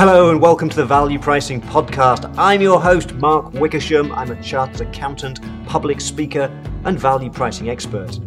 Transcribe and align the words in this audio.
Hello 0.00 0.30
and 0.30 0.40
welcome 0.40 0.70
to 0.70 0.76
the 0.76 0.84
Value 0.86 1.18
Pricing 1.18 1.60
Podcast. 1.60 2.34
I'm 2.38 2.62
your 2.62 2.80
host, 2.80 3.12
Mark 3.16 3.52
Wickersham. 3.52 4.10
I'm 4.12 4.30
a 4.30 4.42
chartered 4.42 4.88
accountant, 4.88 5.40
public 5.66 6.00
speaker, 6.00 6.44
and 6.86 6.98
value 6.98 7.28
pricing 7.28 7.68
expert. 7.68 8.18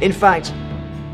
In 0.00 0.12
fact, 0.12 0.50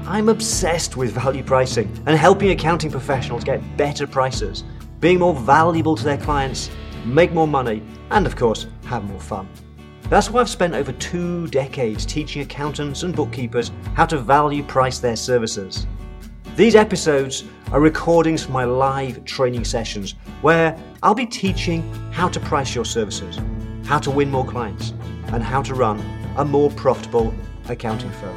I'm 0.06 0.28
obsessed 0.28 0.96
with 0.96 1.10
value 1.10 1.42
pricing 1.42 1.92
and 2.06 2.16
helping 2.16 2.50
accounting 2.50 2.88
professionals 2.88 3.42
get 3.42 3.60
better 3.76 4.06
prices, 4.06 4.62
being 5.00 5.18
more 5.18 5.34
valuable 5.34 5.96
to 5.96 6.04
their 6.04 6.18
clients, 6.18 6.70
make 7.04 7.32
more 7.32 7.48
money, 7.48 7.82
and 8.12 8.26
of 8.26 8.36
course, 8.36 8.68
have 8.84 9.02
more 9.02 9.18
fun. 9.18 9.48
That's 10.08 10.30
why 10.30 10.40
I've 10.40 10.48
spent 10.48 10.74
over 10.74 10.92
two 10.92 11.48
decades 11.48 12.06
teaching 12.06 12.42
accountants 12.42 13.02
and 13.02 13.12
bookkeepers 13.12 13.72
how 13.94 14.06
to 14.06 14.18
value 14.18 14.62
price 14.62 15.00
their 15.00 15.16
services. 15.16 15.84
These 16.56 16.74
episodes 16.74 17.44
are 17.70 17.80
recordings 17.80 18.44
from 18.44 18.54
my 18.54 18.64
live 18.64 19.26
training 19.26 19.66
sessions 19.66 20.14
where 20.40 20.74
I'll 21.02 21.14
be 21.14 21.26
teaching 21.26 21.82
how 22.12 22.30
to 22.30 22.40
price 22.40 22.74
your 22.74 22.86
services, 22.86 23.38
how 23.84 23.98
to 23.98 24.10
win 24.10 24.30
more 24.30 24.46
clients, 24.46 24.94
and 25.26 25.42
how 25.42 25.60
to 25.60 25.74
run 25.74 26.00
a 26.38 26.46
more 26.46 26.70
profitable 26.70 27.34
accounting 27.68 28.10
firm. 28.12 28.34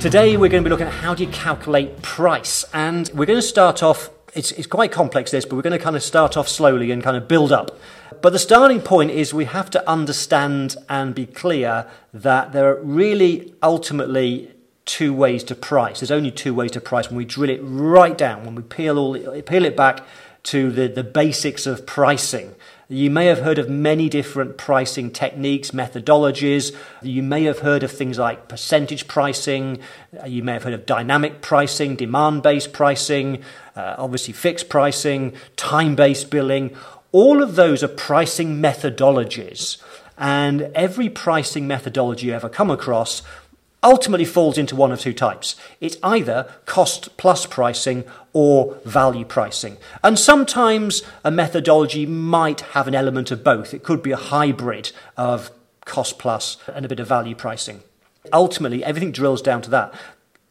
Today 0.00 0.38
we're 0.38 0.48
going 0.48 0.64
to 0.64 0.66
be 0.66 0.70
looking 0.70 0.86
at 0.86 0.94
how 0.94 1.14
do 1.14 1.22
you 1.22 1.30
calculate 1.30 2.00
price 2.00 2.64
and 2.72 3.10
we're 3.12 3.26
going 3.26 3.38
to 3.38 3.46
start 3.46 3.82
off 3.82 4.08
it's, 4.34 4.52
it's 4.52 4.66
quite 4.66 4.92
complex 4.92 5.30
this 5.30 5.44
but 5.44 5.56
we're 5.56 5.62
going 5.62 5.78
to 5.78 5.84
kind 5.84 5.96
of 5.96 6.02
start 6.02 6.36
off 6.36 6.48
slowly 6.48 6.90
and 6.90 7.02
kind 7.02 7.16
of 7.16 7.26
build 7.26 7.52
up 7.52 7.78
but 8.22 8.32
the 8.32 8.38
starting 8.38 8.82
point 8.82 9.10
is 9.10 9.32
we 9.32 9.46
have 9.46 9.70
to 9.70 9.88
understand 9.88 10.76
and 10.88 11.14
be 11.14 11.26
clear 11.26 11.86
that 12.12 12.52
there 12.52 12.68
are 12.68 12.82
really 12.82 13.54
ultimately 13.62 14.52
two 14.84 15.14
ways 15.14 15.44
to 15.44 15.54
price. 15.54 16.00
There's 16.00 16.10
only 16.10 16.30
two 16.30 16.52
ways 16.52 16.72
to 16.72 16.80
price 16.80 17.08
when 17.08 17.16
we 17.16 17.24
drill 17.24 17.50
it 17.50 17.60
right 17.62 18.16
down, 18.16 18.44
when 18.44 18.54
we 18.54 18.62
peel, 18.62 18.98
all, 18.98 19.14
peel 19.42 19.64
it 19.64 19.76
back 19.76 20.04
to 20.42 20.70
the, 20.70 20.88
the 20.88 21.04
basics 21.04 21.66
of 21.66 21.86
pricing. 21.86 22.54
You 22.88 23.08
may 23.08 23.26
have 23.26 23.38
heard 23.38 23.58
of 23.58 23.70
many 23.70 24.08
different 24.08 24.58
pricing 24.58 25.12
techniques, 25.12 25.70
methodologies. 25.70 26.74
You 27.02 27.22
may 27.22 27.44
have 27.44 27.60
heard 27.60 27.84
of 27.84 27.92
things 27.92 28.18
like 28.18 28.48
percentage 28.48 29.06
pricing. 29.06 29.78
You 30.26 30.42
may 30.42 30.54
have 30.54 30.64
heard 30.64 30.72
of 30.72 30.86
dynamic 30.86 31.40
pricing, 31.40 31.94
demand 31.94 32.42
based 32.42 32.72
pricing, 32.72 33.44
uh, 33.80 33.94
obviously 33.98 34.34
fixed 34.34 34.68
pricing, 34.68 35.32
time 35.56 35.94
based 35.94 36.30
billing. 36.30 36.76
All 37.12 37.42
of 37.42 37.56
those 37.56 37.82
are 37.82 37.88
pricing 37.88 38.60
methodologies. 38.60 39.82
And 40.18 40.70
every 40.74 41.08
pricing 41.08 41.66
methodology 41.66 42.26
you 42.26 42.34
ever 42.34 42.48
come 42.48 42.70
across 42.70 43.22
ultimately 43.82 44.26
falls 44.26 44.58
into 44.58 44.76
one 44.76 44.92
of 44.92 45.00
two 45.00 45.14
types. 45.14 45.56
It's 45.80 45.96
either 46.02 46.52
cost 46.66 47.16
plus 47.16 47.46
pricing 47.46 48.04
or 48.34 48.76
value 48.84 49.24
pricing. 49.24 49.78
And 50.04 50.18
sometimes 50.18 51.02
a 51.24 51.30
methodology 51.30 52.04
might 52.04 52.60
have 52.76 52.86
an 52.86 52.94
element 52.94 53.30
of 53.30 53.42
both. 53.42 53.72
It 53.72 53.82
could 53.82 54.02
be 54.02 54.12
a 54.12 54.16
hybrid 54.16 54.92
of 55.16 55.50
cost 55.86 56.18
plus 56.18 56.58
and 56.74 56.84
a 56.84 56.88
bit 56.88 57.00
of 57.00 57.08
value 57.08 57.34
pricing. 57.34 57.80
Ultimately, 58.32 58.84
everything 58.84 59.12
drills 59.12 59.40
down 59.40 59.62
to 59.62 59.70
that. 59.70 59.94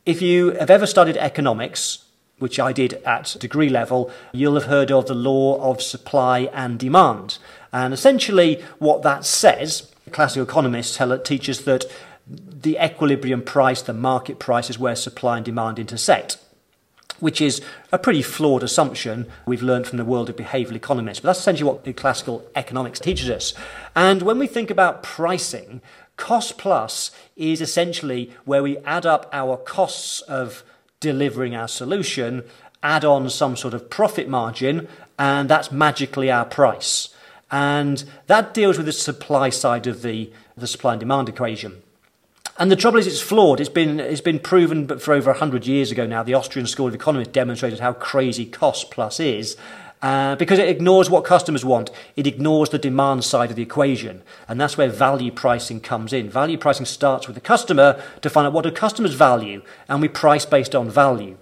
If 0.05 0.23
you 0.23 0.51
have 0.51 0.71
ever 0.71 0.87
studied 0.87 1.17
economics, 1.17 2.05
which 2.39 2.59
I 2.59 2.73
did 2.73 2.93
at 3.05 3.35
degree 3.39 3.69
level, 3.69 4.11
you'll 4.31 4.55
have 4.55 4.65
heard 4.65 4.91
of 4.91 5.05
the 5.07 5.13
law 5.13 5.61
of 5.61 5.81
supply 5.81 6.49
and 6.53 6.79
demand. 6.79 7.37
And 7.71 7.93
essentially, 7.93 8.63
what 8.79 9.03
that 9.03 9.25
says, 9.25 9.91
classical 10.11 10.43
economists 10.43 10.97
tell 10.97 11.17
teach 11.19 11.49
us 11.49 11.59
that 11.61 11.85
the 12.27 12.77
equilibrium 12.83 13.41
price, 13.41 13.81
the 13.81 13.93
market 13.93 14.39
price, 14.39 14.69
is 14.69 14.79
where 14.79 14.95
supply 14.95 15.37
and 15.37 15.45
demand 15.45 15.79
intersect. 15.79 16.37
Which 17.19 17.41
is 17.41 17.61
a 17.91 17.97
pretty 17.97 18.21
flawed 18.21 18.63
assumption 18.63 19.27
we've 19.45 19.61
learned 19.61 19.87
from 19.87 19.97
the 19.97 20.05
world 20.05 20.29
of 20.29 20.37
behavioral 20.37 20.75
economists. 20.75 21.19
But 21.19 21.27
that's 21.27 21.39
essentially 21.39 21.69
what 21.69 21.95
classical 21.97 22.49
economics 22.55 22.99
teaches 22.99 23.29
us. 23.29 23.53
And 23.93 24.21
when 24.21 24.39
we 24.39 24.47
think 24.47 24.69
about 24.69 25.03
pricing, 25.03 25.81
cost 26.15 26.57
plus 26.57 27.11
is 27.35 27.59
essentially 27.59 28.31
where 28.45 28.63
we 28.63 28.77
add 28.79 29.05
up 29.05 29.29
our 29.33 29.57
costs 29.57 30.21
of 30.21 30.63
delivering 30.99 31.55
our 31.55 31.67
solution, 31.67 32.43
add 32.83 33.05
on 33.05 33.29
some 33.29 33.55
sort 33.55 33.73
of 33.73 33.89
profit 33.89 34.27
margin, 34.27 34.87
and 35.17 35.49
that's 35.49 35.71
magically 35.71 36.31
our 36.31 36.45
price. 36.45 37.13
And 37.51 38.03
that 38.27 38.53
deals 38.53 38.77
with 38.77 38.85
the 38.85 38.91
supply 38.91 39.49
side 39.49 39.87
of 39.87 40.01
the, 40.01 40.31
the 40.55 40.67
supply 40.67 40.93
and 40.93 40.99
demand 40.99 41.29
equation. 41.29 41.81
And 42.57 42.69
the 42.69 42.75
trouble 42.75 42.99
is, 42.99 43.07
it's 43.07 43.21
flawed. 43.21 43.61
It's 43.61 43.69
been, 43.69 43.99
it's 43.99 44.21
been 44.21 44.39
proven 44.39 44.85
but 44.85 45.01
for 45.01 45.13
over 45.13 45.31
100 45.31 45.65
years 45.65 45.91
ago 45.91 46.05
now. 46.05 46.23
The 46.23 46.33
Austrian 46.33 46.67
School 46.67 46.87
of 46.87 46.93
Economics 46.93 47.31
demonstrated 47.31 47.79
how 47.79 47.93
crazy 47.93 48.45
cost 48.45 48.91
plus 48.91 49.19
is. 49.19 49.55
Uh, 50.01 50.33
because 50.37 50.59
it 50.59 50.69
ignores 50.69 51.09
what 51.09 51.25
customers 51.25 51.65
want. 51.65 51.91
It 52.15 52.25
ignores 52.25 52.69
the 52.69 52.79
demand 52.79 53.25
side 53.25 53.49
of 53.49 53.57
the 53.57 53.63
equation. 53.63 54.21
And 54.47 54.59
that's 54.59 54.77
where 54.77 54.87
value 54.87 55.29
pricing 55.29 55.81
comes 55.81 56.13
in. 56.13 56.29
Value 56.29 56.57
pricing 56.57 56.85
starts 56.85 57.27
with 57.27 57.35
the 57.35 57.41
customer 57.41 58.01
to 58.21 58.29
find 58.29 58.47
out 58.47 58.53
what 58.53 58.63
do 58.63 58.71
customers 58.71 59.13
value, 59.13 59.61
and 59.89 60.01
we 60.01 60.07
price 60.07 60.45
based 60.45 60.73
on 60.73 60.89
value. 60.89 61.35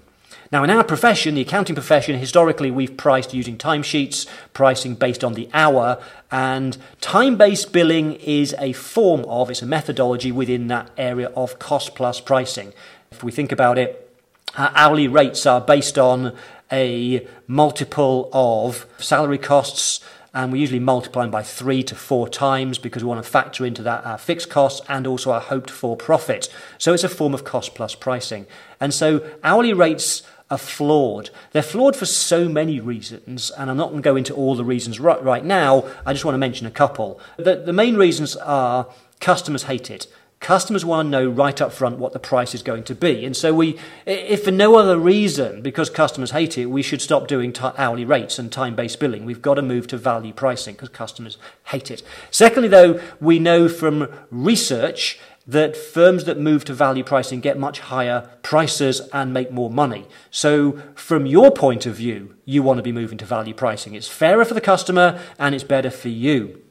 Now, 0.51 0.63
in 0.63 0.69
our 0.69 0.84
profession, 0.84 1.35
the 1.35 1.41
accounting 1.41 1.75
profession, 1.75 2.17
historically 2.17 2.72
we've 2.72 2.97
priced 2.97 3.34
using 3.34 3.57
timesheets, 3.57 4.25
pricing 4.53 4.96
based 4.96 5.23
on 5.23 5.34
the 5.34 5.50
hour, 5.53 6.01
and 6.31 6.78
time 7.01 7.35
based 7.38 7.73
billing 7.73 8.13
is 8.13 8.56
a 8.57 8.72
form 8.73 9.25
of, 9.25 9.51
it's 9.51 9.62
a 9.62 9.66
methodology 9.66 10.31
within 10.31 10.67
that 10.67 10.90
area 10.97 11.28
of 11.35 11.59
cost 11.59 11.96
plus 11.96 12.22
pricing. 12.22 12.73
If 13.12 13.23
we 13.23 13.31
think 13.31 13.51
about 13.51 13.78
it, 13.78 14.09
hourly 14.57 15.07
rates 15.07 15.46
are 15.46 15.62
based 15.62 16.00
on 16.00 16.34
a 16.72 17.25
multiple 17.47 18.29
of 18.33 18.85
salary 18.97 19.38
costs 19.38 20.01
and 20.33 20.51
we 20.51 20.59
usually 20.59 20.79
multiply 20.79 21.23
them 21.23 21.31
by 21.31 21.41
three 21.41 21.81
to 21.81 21.95
four 21.95 22.29
times 22.29 22.78
because 22.78 23.03
we 23.03 23.09
want 23.09 23.23
to 23.23 23.29
factor 23.29 23.66
into 23.66 23.81
that 23.81 24.05
our 24.05 24.19
fixed 24.19 24.51
costs 24.51 24.85
and 24.88 25.07
also 25.07 25.31
our 25.31 25.39
hoped 25.39 25.72
for 25.72 25.97
profit. 25.97 26.47
So 26.78 26.94
it's 26.94 27.03
a 27.03 27.09
form 27.09 27.33
of 27.33 27.44
cost 27.44 27.73
plus 27.73 27.95
pricing. 27.95 28.45
And 28.79 28.94
so 28.94 29.28
hourly 29.44 29.73
rates 29.73 30.22
are 30.51 30.57
flawed. 30.57 31.29
They're 31.51 31.63
flawed 31.63 31.95
for 31.95 32.05
so 32.05 32.47
many 32.47 32.79
reasons, 32.79 33.51
and 33.51 33.69
I'm 33.69 33.78
not 33.78 33.89
going 33.89 34.01
to 34.01 34.09
go 34.09 34.16
into 34.16 34.34
all 34.34 34.55
the 34.55 34.63
reasons 34.63 34.99
right, 34.99 35.22
right 35.23 35.44
now. 35.44 35.85
I 36.05 36.13
just 36.13 36.23
want 36.23 36.35
to 36.35 36.39
mention 36.39 36.67
a 36.67 36.72
couple. 36.72 37.19
The, 37.38 37.55
the 37.55 37.73
main 37.73 37.95
reasons 37.95 38.35
are 38.35 38.88
customers 39.19 39.63
hate 39.63 39.89
it. 39.89 40.07
Customers 40.39 40.85
want 40.85 41.07
to 41.07 41.09
know 41.09 41.27
right 41.27 41.59
up 41.59 41.73
front 41.73 41.97
what 41.97 42.13
the 42.13 42.19
price 42.19 42.53
is 42.53 42.61
going 42.61 42.83
to 42.83 42.93
be. 42.93 43.25
And 43.25 43.35
so 43.35 43.55
we, 43.55 43.77
if 44.05 44.43
for 44.43 44.51
no 44.51 44.75
other 44.75 44.99
reason, 44.99 45.63
because 45.63 45.89
customers 45.89 46.31
hate 46.31 46.59
it, 46.59 46.67
we 46.67 46.83
should 46.83 47.01
stop 47.01 47.27
doing 47.27 47.51
t- 47.51 47.65
hourly 47.75 48.05
rates 48.05 48.37
and 48.37 48.51
time-based 48.51 48.99
billing. 48.99 49.25
We've 49.25 49.41
got 49.41 49.55
to 49.55 49.63
move 49.63 49.87
to 49.87 49.97
value 49.97 50.33
pricing 50.33 50.75
because 50.75 50.89
customers 50.89 51.39
hate 51.65 51.89
it. 51.89 52.03
Secondly, 52.29 52.69
though, 52.69 53.01
we 53.19 53.39
know 53.39 53.67
from 53.67 54.07
research 54.29 55.19
that 55.47 55.75
firms 55.75 56.25
that 56.25 56.37
move 56.37 56.65
to 56.65 56.73
value 56.73 57.03
pricing 57.03 57.39
get 57.39 57.57
much 57.57 57.79
higher 57.79 58.29
prices 58.43 59.01
and 59.13 59.33
make 59.33 59.49
more 59.51 59.71
money. 59.71 60.05
So, 60.29 60.73
from 60.93 61.25
your 61.25 61.51
point 61.51 61.85
of 61.85 61.95
view, 61.95 62.35
you 62.45 62.61
want 62.61 62.77
to 62.77 62.83
be 62.83 62.91
moving 62.91 63.17
to 63.19 63.25
value 63.25 63.53
pricing. 63.53 63.95
It's 63.95 64.09
fairer 64.09 64.45
for 64.45 64.53
the 64.53 64.61
customer 64.61 65.19
and 65.39 65.55
it's 65.55 65.63
better 65.63 65.89
for 65.89 66.09
you. 66.09 66.61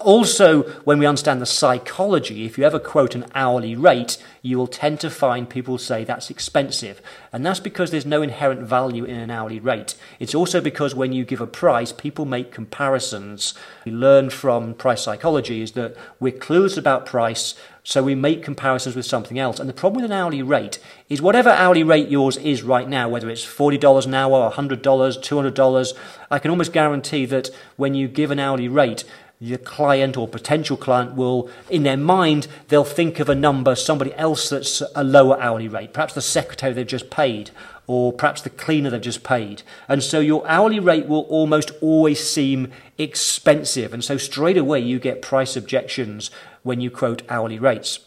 Also, 0.00 0.62
when 0.84 1.00
we 1.00 1.06
understand 1.06 1.42
the 1.42 1.46
psychology, 1.46 2.44
if 2.44 2.56
you 2.56 2.62
ever 2.62 2.78
quote 2.78 3.16
an 3.16 3.26
hourly 3.34 3.74
rate, 3.74 4.16
you 4.42 4.56
will 4.56 4.68
tend 4.68 5.00
to 5.00 5.10
find 5.10 5.50
people 5.50 5.76
say 5.76 6.04
that's 6.04 6.30
expensive. 6.30 7.02
And 7.32 7.44
that's 7.44 7.58
because 7.58 7.90
there's 7.90 8.06
no 8.06 8.22
inherent 8.22 8.60
value 8.60 9.04
in 9.04 9.16
an 9.16 9.30
hourly 9.30 9.58
rate. 9.58 9.96
It's 10.20 10.36
also 10.36 10.60
because 10.60 10.94
when 10.94 11.12
you 11.12 11.24
give 11.24 11.40
a 11.40 11.48
price, 11.48 11.90
people 11.90 12.26
make 12.26 12.52
comparisons. 12.52 13.54
We 13.84 13.90
learn 13.90 14.30
from 14.30 14.74
price 14.74 15.02
psychology 15.02 15.62
is 15.62 15.72
that 15.72 15.96
we're 16.20 16.32
clueless 16.32 16.78
about 16.78 17.04
price, 17.04 17.56
so 17.82 18.02
we 18.02 18.14
make 18.14 18.44
comparisons 18.44 18.94
with 18.94 19.06
something 19.06 19.38
else. 19.38 19.58
And 19.58 19.68
the 19.68 19.74
problem 19.74 20.02
with 20.02 20.10
an 20.10 20.16
hourly 20.16 20.42
rate 20.42 20.78
is 21.08 21.20
whatever 21.20 21.50
hourly 21.50 21.82
rate 21.82 22.08
yours 22.08 22.36
is 22.36 22.62
right 22.62 22.88
now, 22.88 23.08
whether 23.08 23.28
it's 23.30 23.44
$40 23.44 24.06
an 24.06 24.14
hour, 24.14 24.52
$100, 24.52 24.80
$200, 24.80 25.94
I 26.30 26.38
can 26.38 26.50
almost 26.52 26.72
guarantee 26.72 27.26
that 27.26 27.50
when 27.76 27.94
you 27.94 28.06
give 28.06 28.30
an 28.30 28.38
hourly 28.38 28.68
rate, 28.68 29.04
your 29.40 29.58
client 29.58 30.16
or 30.16 30.26
potential 30.26 30.76
client 30.76 31.14
will, 31.14 31.48
in 31.70 31.84
their 31.84 31.96
mind, 31.96 32.48
they'll 32.68 32.82
think 32.82 33.20
of 33.20 33.28
a 33.28 33.34
number, 33.34 33.76
somebody 33.76 34.12
else 34.14 34.48
that's 34.48 34.82
a 34.96 35.04
lower 35.04 35.40
hourly 35.40 35.68
rate, 35.68 35.92
perhaps 35.92 36.14
the 36.14 36.20
secretary 36.20 36.72
they've 36.72 36.86
just 36.86 37.08
paid, 37.08 37.50
or 37.86 38.12
perhaps 38.12 38.42
the 38.42 38.50
cleaner 38.50 38.90
they've 38.90 39.00
just 39.00 39.22
paid. 39.22 39.62
And 39.86 40.02
so 40.02 40.18
your 40.18 40.46
hourly 40.48 40.80
rate 40.80 41.06
will 41.06 41.22
almost 41.22 41.70
always 41.80 42.18
seem 42.28 42.72
expensive. 42.98 43.94
And 43.94 44.02
so 44.02 44.16
straight 44.16 44.56
away 44.56 44.80
you 44.80 44.98
get 44.98 45.22
price 45.22 45.56
objections 45.56 46.30
when 46.64 46.80
you 46.80 46.90
quote 46.90 47.22
hourly 47.28 47.58
rates. 47.58 48.00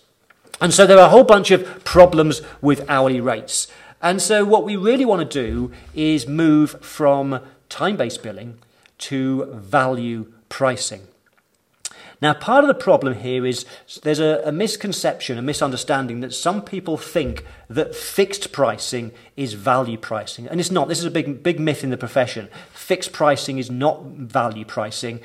And 0.59 0.73
so 0.73 0.85
there 0.85 0.99
are 0.99 1.07
a 1.07 1.09
whole 1.09 1.23
bunch 1.23 1.49
of 1.49 1.83
problems 1.85 2.41
with 2.61 2.87
hourly 2.89 3.21
rates. 3.21 3.67
And 4.01 4.21
so 4.21 4.43
what 4.43 4.65
we 4.65 4.75
really 4.75 5.05
want 5.05 5.31
to 5.31 5.43
do 5.43 5.71
is 5.95 6.27
move 6.27 6.83
from 6.83 7.39
time 7.69 7.95
based 7.95 8.21
billing 8.21 8.59
to 8.99 9.45
value 9.53 10.31
pricing. 10.49 11.07
Now, 12.21 12.35
part 12.35 12.63
of 12.63 12.68
the 12.68 12.75
problem 12.75 13.15
here 13.15 13.47
is 13.47 13.65
there's 14.03 14.19
a, 14.19 14.44
a, 14.45 14.51
misconception, 14.51 15.39
a 15.39 15.41
misunderstanding 15.41 16.19
that 16.19 16.35
some 16.35 16.62
people 16.62 16.95
think 16.95 17.44
that 17.68 17.95
fixed 17.95 18.51
pricing 18.51 19.12
is 19.35 19.53
value 19.53 19.97
pricing. 19.97 20.47
And 20.47 20.59
it's 20.59 20.69
not. 20.69 20.88
This 20.88 21.00
is 21.00 21.06
a 21.06 21.12
big, 21.12 21.41
big 21.41 21.59
myth 21.59 21.83
in 21.83 21.89
the 21.89 21.97
profession. 21.97 22.47
Fixed 22.73 23.12
pricing 23.12 23.57
is 23.57 23.71
not 23.71 24.03
value 24.03 24.65
pricing. 24.65 25.19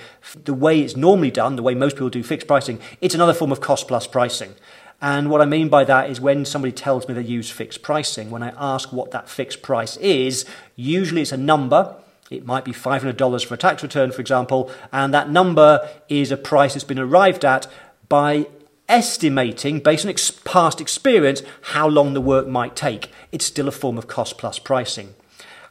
The 0.45 0.55
way 0.55 0.81
it's 0.81 0.97
normally 0.97 1.31
done, 1.31 1.57
the 1.57 1.63
way 1.63 1.75
most 1.75 1.97
people 1.97 2.09
do 2.09 2.23
fixed 2.23 2.47
pricing, 2.47 2.81
it's 3.03 3.15
another 3.15 3.35
form 3.35 3.53
of 3.53 3.61
cost 3.61 3.89
plus 3.89 4.07
pricing. 4.07 4.55
And 5.03 5.29
what 5.29 5.43
I 5.43 5.45
mean 5.45 5.69
by 5.69 5.85
that 5.85 6.09
is 6.09 6.23
when 6.23 6.47
somebody 6.47 6.73
tells 6.73 7.07
me 7.07 7.13
they 7.13 7.21
use 7.21 7.51
fixed 7.51 7.83
pricing, 7.83 8.31
when 8.31 8.43
I 8.43 8.55
ask 8.57 8.91
what 8.91 9.11
that 9.11 9.29
fixed 9.29 9.61
price 9.61 9.99
is, 9.99 10.47
usually 10.77 11.21
it's 11.21 11.33
a 11.33 11.37
number 11.37 11.95
it 12.31 12.45
might 12.45 12.65
be 12.65 12.73
$500 12.73 13.47
for 13.47 13.55
a 13.55 13.59
tax 13.59 13.83
return, 13.83 14.13
for 14.13 14.21
example, 14.21 14.71
and 14.93 15.15
that 15.15 15.31
number 15.31 15.89
is 16.09 16.31
a 16.31 16.37
price 16.37 16.75
that's 16.75 16.85
been 16.85 16.99
arrived 16.99 17.45
at 17.45 17.67
by 18.09 18.47
estimating, 18.89 19.81
based 19.81 20.05
on 20.05 20.11
ex- 20.11 20.31
past 20.31 20.81
experience, 20.81 21.43
how 21.63 21.89
long 21.89 22.15
the 22.15 22.21
work 22.21 22.47
might 22.47 22.77
take. 22.77 23.11
It's 23.33 23.45
still 23.45 23.69
a 23.69 23.73
form 23.73 23.99
of 23.99 24.07
cost 24.07 24.39
plus 24.39 24.59
pricing. 24.59 25.15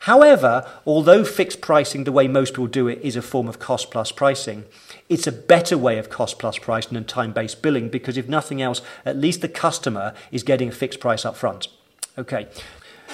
However, 0.02 0.69
although 0.86 1.24
fixed 1.24 1.62
pricing, 1.62 2.04
the 2.04 2.12
way 2.12 2.28
most 2.28 2.52
people 2.52 2.68
do 2.68 2.88
it, 2.88 3.00
is 3.02 3.16
a 3.16 3.22
form 3.22 3.48
of 3.48 3.60
cost 3.60 3.90
plus 3.90 4.12
pricing, 4.12 4.66
it's 5.10 5.25
a 5.25 5.31
better 5.31 5.78
way 5.78 5.98
of 5.98 6.10
cost 6.10 6.38
plus 6.38 6.60
pricing 6.60 6.94
than 6.94 7.06
time 7.06 7.31
based 7.31 7.62
billing 7.62 7.90
because, 7.90 8.18
if 8.18 8.28
nothing 8.28 8.62
else, 8.62 8.81
at 9.06 9.18
least 9.18 9.42
the 9.42 9.50
customer 9.50 10.13
is 10.31 10.44
getting 10.44 10.69
a 10.69 10.74
fixed 10.74 11.00
price 11.00 11.25
up 11.25 11.36
front. 11.36 11.69
Okay, 12.18 12.48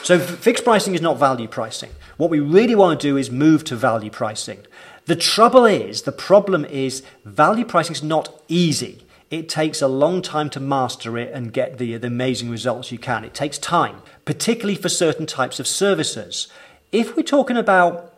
so 0.03 0.19
fixed 0.19 0.63
pricing 0.63 0.95
is 0.95 1.01
not 1.01 1.19
value 1.19 1.47
pricing. 1.47 1.91
What 2.17 2.29
we 2.29 2.39
really 2.39 2.75
want 2.75 2.99
to 2.99 3.07
do 3.07 3.17
is 3.17 3.29
move 3.29 3.63
to 3.65 3.75
value 3.75 4.09
pricing. 4.09 4.65
The 5.05 5.15
trouble 5.15 5.65
is, 5.65 6.03
the 6.03 6.11
problem 6.11 6.65
is, 6.65 7.03
value 7.25 7.65
pricing 7.65 7.95
is 7.95 8.03
not 8.03 8.41
easy. 8.47 9.05
It 9.29 9.47
takes 9.47 9.81
a 9.81 9.87
long 9.87 10.21
time 10.21 10.49
to 10.51 10.59
master 10.59 11.17
it 11.17 11.31
and 11.33 11.53
get 11.53 11.77
the, 11.77 11.97
the 11.97 12.07
amazing 12.07 12.49
results 12.49 12.91
you 12.91 12.97
can. 12.97 13.23
It 13.23 13.33
takes 13.33 13.57
time, 13.57 14.01
particularly 14.25 14.75
for 14.75 14.89
certain 14.89 15.25
types 15.25 15.59
of 15.59 15.67
services. 15.67 16.47
If 16.91 17.15
we're 17.15 17.23
talking 17.23 17.57
about 17.57 18.13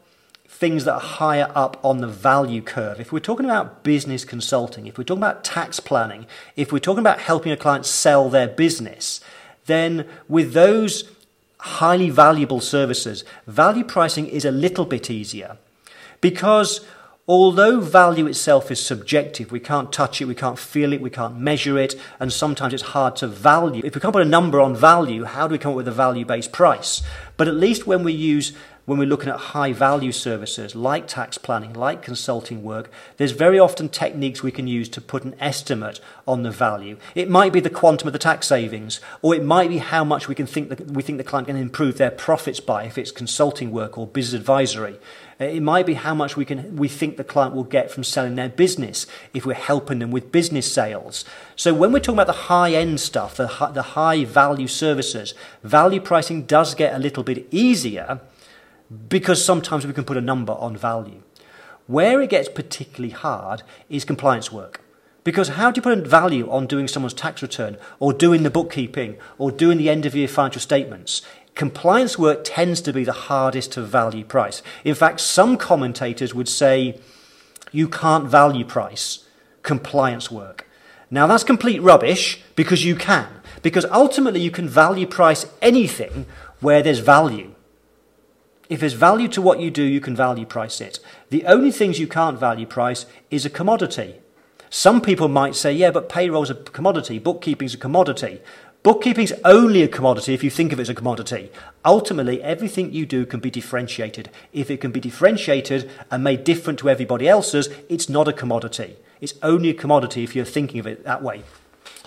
things 0.48 0.86
that 0.86 0.94
are 0.96 1.00
higher 1.00 1.52
up 1.54 1.80
on 1.84 2.00
the 2.00 2.08
value 2.08 2.62
curve, 2.62 3.00
if 3.00 3.12
we're 3.12 3.20
talking 3.20 3.46
about 3.46 3.84
business 3.84 4.26
consulting, 4.26 4.88
if 4.88 4.98
we're 4.98 5.04
talking 5.04 5.22
about 5.22 5.44
tax 5.44 5.80
planning, 5.80 6.26
if 6.56 6.72
we're 6.72 6.80
talking 6.80 7.00
about 7.00 7.20
helping 7.20 7.52
a 7.52 7.58
client 7.58 7.86
sell 7.86 8.30
their 8.30 8.48
business, 8.48 9.22
then 9.66 10.08
with 10.28 10.54
those 10.54 11.04
highly 11.64 12.10
valuable 12.10 12.60
services, 12.60 13.24
value 13.48 13.86
pricing 13.86 14.28
is 14.28 14.44
a 14.44 14.52
little 14.52 14.84
bit 14.84 15.10
easier 15.10 15.58
because 16.20 16.86
although 17.26 17.80
value 17.80 18.26
itself 18.26 18.70
is 18.70 18.86
subjective, 18.86 19.50
we 19.50 19.62
can't 19.62 19.94
touch 19.94 20.22
it, 20.22 20.26
we 20.26 20.36
can't 20.36 20.60
feel 20.60 20.92
it, 20.92 21.00
we 21.00 21.10
can't 21.10 21.38
measure 21.38 21.78
it, 21.78 21.96
and 22.20 22.34
sometimes 22.34 22.74
it's 22.74 22.84
hard 22.84 23.16
to 23.16 23.28
value. 23.28 23.82
If 23.86 23.96
we 23.96 24.02
can't 24.02 24.12
put 24.12 24.28
a 24.28 24.30
number 24.30 24.60
on 24.60 24.76
value, 24.76 25.24
how 25.24 25.48
do 25.48 25.54
we 25.54 25.58
come 25.58 25.72
up 25.72 25.78
with 25.78 25.88
a 25.88 25.92
value 25.92 26.26
based 26.26 26.52
price? 26.52 27.02
But 27.38 27.48
at 27.48 27.56
least 27.56 27.88
when 27.88 28.04
we 28.04 28.12
use 28.12 28.52
when 28.86 29.00
we're 29.00 29.08
looking 29.08 29.30
at 29.30 29.38
high 29.38 29.72
value 29.72 30.12
services 30.12 30.76
like 30.76 31.08
tax 31.08 31.38
planning, 31.38 31.74
like 31.74 32.02
consulting 32.02 32.64
work, 32.64 32.92
there's 33.16 33.32
very 33.32 33.58
often 33.58 33.88
techniques 33.88 34.44
we 34.44 34.52
can 34.52 34.68
use 34.68 34.90
to 34.90 35.00
put 35.00 35.24
an 35.24 35.36
estimate 35.40 36.02
on 36.28 36.44
the 36.44 36.52
value. 36.52 36.98
It 37.16 37.30
might 37.30 37.54
be 37.54 37.62
the 37.62 37.70
quantum 37.70 38.08
of 38.08 38.14
the 38.14 38.20
tax 38.20 38.48
savings, 38.48 39.00
or 39.22 39.34
it 39.36 39.44
might 39.44 39.70
be 39.70 39.78
how 39.78 40.04
much 40.04 40.28
we 40.28 40.36
can 40.36 40.46
think 40.46 40.68
that 40.70 40.92
we 40.92 41.02
think 41.02 41.18
the 41.18 41.24
client 41.24 41.48
can 41.48 41.56
improve 41.56 41.98
their 41.98 42.12
profits 42.12 42.60
by 42.60 42.84
if 42.84 42.98
it's 42.98 43.12
consulting 43.12 43.72
work 43.72 43.98
or 43.98 44.06
business 44.06 44.40
advisory. 44.40 45.00
It 45.40 45.64
might 45.64 45.86
be 45.86 45.96
how 45.96 46.14
much 46.14 46.36
we 46.36 46.46
can 46.46 46.76
we 46.76 46.88
think 46.88 47.18
the 47.18 47.24
client 47.24 47.56
will 47.56 47.64
get 47.64 47.90
from 47.90 48.04
selling 48.04 48.36
their 48.36 48.50
business 48.50 49.08
if 49.34 49.46
we're 49.46 49.54
helping 49.54 50.00
them 50.00 50.12
with 50.12 50.32
business 50.32 50.72
sales. 50.72 51.26
So 51.56 51.74
when 51.74 51.92
we're 51.92 52.00
talking 52.00 52.16
about 52.16 52.28
the 52.28 52.44
high 52.44 52.74
end 52.74 53.00
stuff, 53.00 53.36
the 53.38 53.48
high, 53.48 53.72
the 53.72 53.82
high 53.82 54.26
value 54.26 54.68
services, 54.68 55.34
value 55.64 56.02
pricing 56.02 56.44
does 56.44 56.76
get 56.76 56.94
a 56.94 57.00
little 57.00 57.24
bit 57.24 57.48
easier 57.50 58.22
because 59.10 59.44
sometimes 59.44 59.86
we 59.86 59.94
can 59.94 60.04
put 60.04 60.18
a 60.18 60.22
number 60.22 60.54
on 60.54 60.76
value. 60.76 61.22
Where 61.88 62.22
it 62.22 62.30
gets 62.30 62.50
particularly 62.50 63.14
hard 63.14 63.64
is 63.90 64.06
compliance 64.06 64.52
work. 64.52 64.82
Because 65.24 65.50
how 65.50 65.72
do 65.72 65.80
you 65.80 65.82
put 65.82 65.98
a 65.98 66.02
value 66.02 66.50
on 66.50 66.68
doing 66.68 66.88
someone's 66.88 67.14
tax 67.14 67.42
return 67.42 67.78
or 68.00 68.12
doing 68.12 68.44
the 68.44 68.50
bookkeeping 68.50 69.18
or 69.38 69.52
doing 69.52 69.78
the 69.78 69.90
end 69.90 70.06
of 70.06 70.16
year 70.16 70.28
financial 70.28 70.62
statements? 70.62 71.22
Compliance 71.56 72.18
work 72.18 72.42
tends 72.44 72.82
to 72.82 72.92
be 72.92 73.04
the 73.04 73.14
hardest 73.14 73.74
to 73.74 73.82
value 73.82 74.26
price. 74.26 74.62
In 74.84 74.96
fact, 74.96 75.22
some 75.22 75.56
commentators 75.58 76.34
would 76.34 76.50
say 76.50 77.00
you 77.72 77.88
can't 77.88 78.26
value 78.26 78.66
price 78.66 79.26
compliance 79.62 80.30
work. 80.30 80.68
Now, 81.10 81.28
that's 81.28 81.44
complete 81.44 81.82
rubbish 81.82 82.42
because 82.56 82.84
you 82.84 82.96
can. 82.96 83.28
Because 83.62 83.86
ultimately, 83.86 84.42
you 84.42 84.52
can 84.52 84.68
value 84.68 85.08
price 85.08 85.46
anything 85.62 86.26
where 86.60 86.82
there's 86.82 87.00
value. 87.00 87.54
If 88.74 88.80
there's 88.80 88.94
value 88.94 89.28
to 89.28 89.42
what 89.42 89.60
you 89.60 89.70
do, 89.70 89.84
you 89.84 90.02
can 90.02 90.16
value 90.16 90.48
price 90.48 90.82
it. 90.82 90.98
The 91.30 91.46
only 91.46 91.72
things 91.72 92.00
you 92.00 92.08
can't 92.08 92.40
value 92.40 92.66
price 92.66 93.06
is 93.30 93.46
a 93.46 93.50
commodity. 93.52 94.16
Some 94.72 95.00
people 95.00 95.28
might 95.28 95.54
say, 95.54 95.72
yeah, 95.72 95.92
but 95.92 96.10
payroll's 96.10 96.50
a 96.50 96.56
commodity, 96.56 97.20
bookkeeping's 97.20 97.76
a 97.76 97.78
commodity. 97.78 98.42
Bookkeeping's 98.82 99.32
only 99.46 99.84
a 99.84 99.88
commodity 99.88 100.34
if 100.34 100.44
you 100.44 100.50
think 100.50 100.74
of 100.74 100.80
it 100.80 100.82
as 100.82 100.90
a 100.90 100.96
commodity. 100.96 101.52
Ultimately, 101.86 102.42
everything 102.42 102.92
you 102.92 103.06
do 103.06 103.28
can 103.28 103.40
be 103.40 103.52
differentiated. 103.52 104.32
If 104.54 104.72
it 104.72 104.82
can 104.82 104.92
be 104.92 105.00
differentiated 105.00 105.92
and 106.10 106.24
made 106.24 106.44
different 106.44 106.80
to 106.80 106.90
everybody 106.90 107.30
else's, 107.30 107.70
it's 107.90 108.10
not 108.10 108.28
a 108.28 108.34
commodity. 108.34 108.96
It's 109.22 109.36
only 109.44 109.70
a 109.70 109.76
commodity 109.76 110.24
if 110.24 110.36
you're 110.36 110.46
thinking 110.46 110.80
of 110.80 110.88
it 110.88 111.04
that 111.04 111.22
way. 111.22 111.44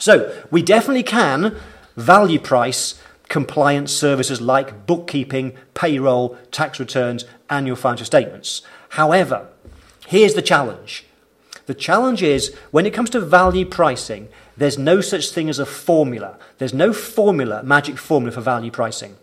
So, 0.00 0.36
we 0.50 0.62
definitely 0.62 1.04
can 1.04 1.54
value 1.96 2.40
price 2.40 3.00
compliance 3.28 3.92
services 3.92 4.40
like 4.40 4.86
bookkeeping, 4.86 5.52
payroll, 5.74 6.36
tax 6.50 6.78
returns, 6.78 7.24
annual 7.50 7.76
financial 7.76 8.06
statements. 8.06 8.62
However, 8.90 9.48
here's 10.06 10.34
the 10.34 10.42
challenge. 10.42 11.04
The 11.66 11.74
challenge 11.74 12.22
is 12.22 12.54
when 12.70 12.86
it 12.86 12.94
comes 12.94 13.10
to 13.10 13.20
value 13.20 13.66
pricing, 13.66 14.28
there's 14.56 14.78
no 14.78 15.00
such 15.00 15.30
thing 15.30 15.48
as 15.48 15.58
a 15.58 15.66
formula. 15.66 16.38
There's 16.58 16.72
no 16.72 16.92
formula, 16.92 17.62
magic 17.62 17.98
formula 17.98 18.32
for 18.32 18.40
value 18.40 18.70
pricing. 18.70 19.16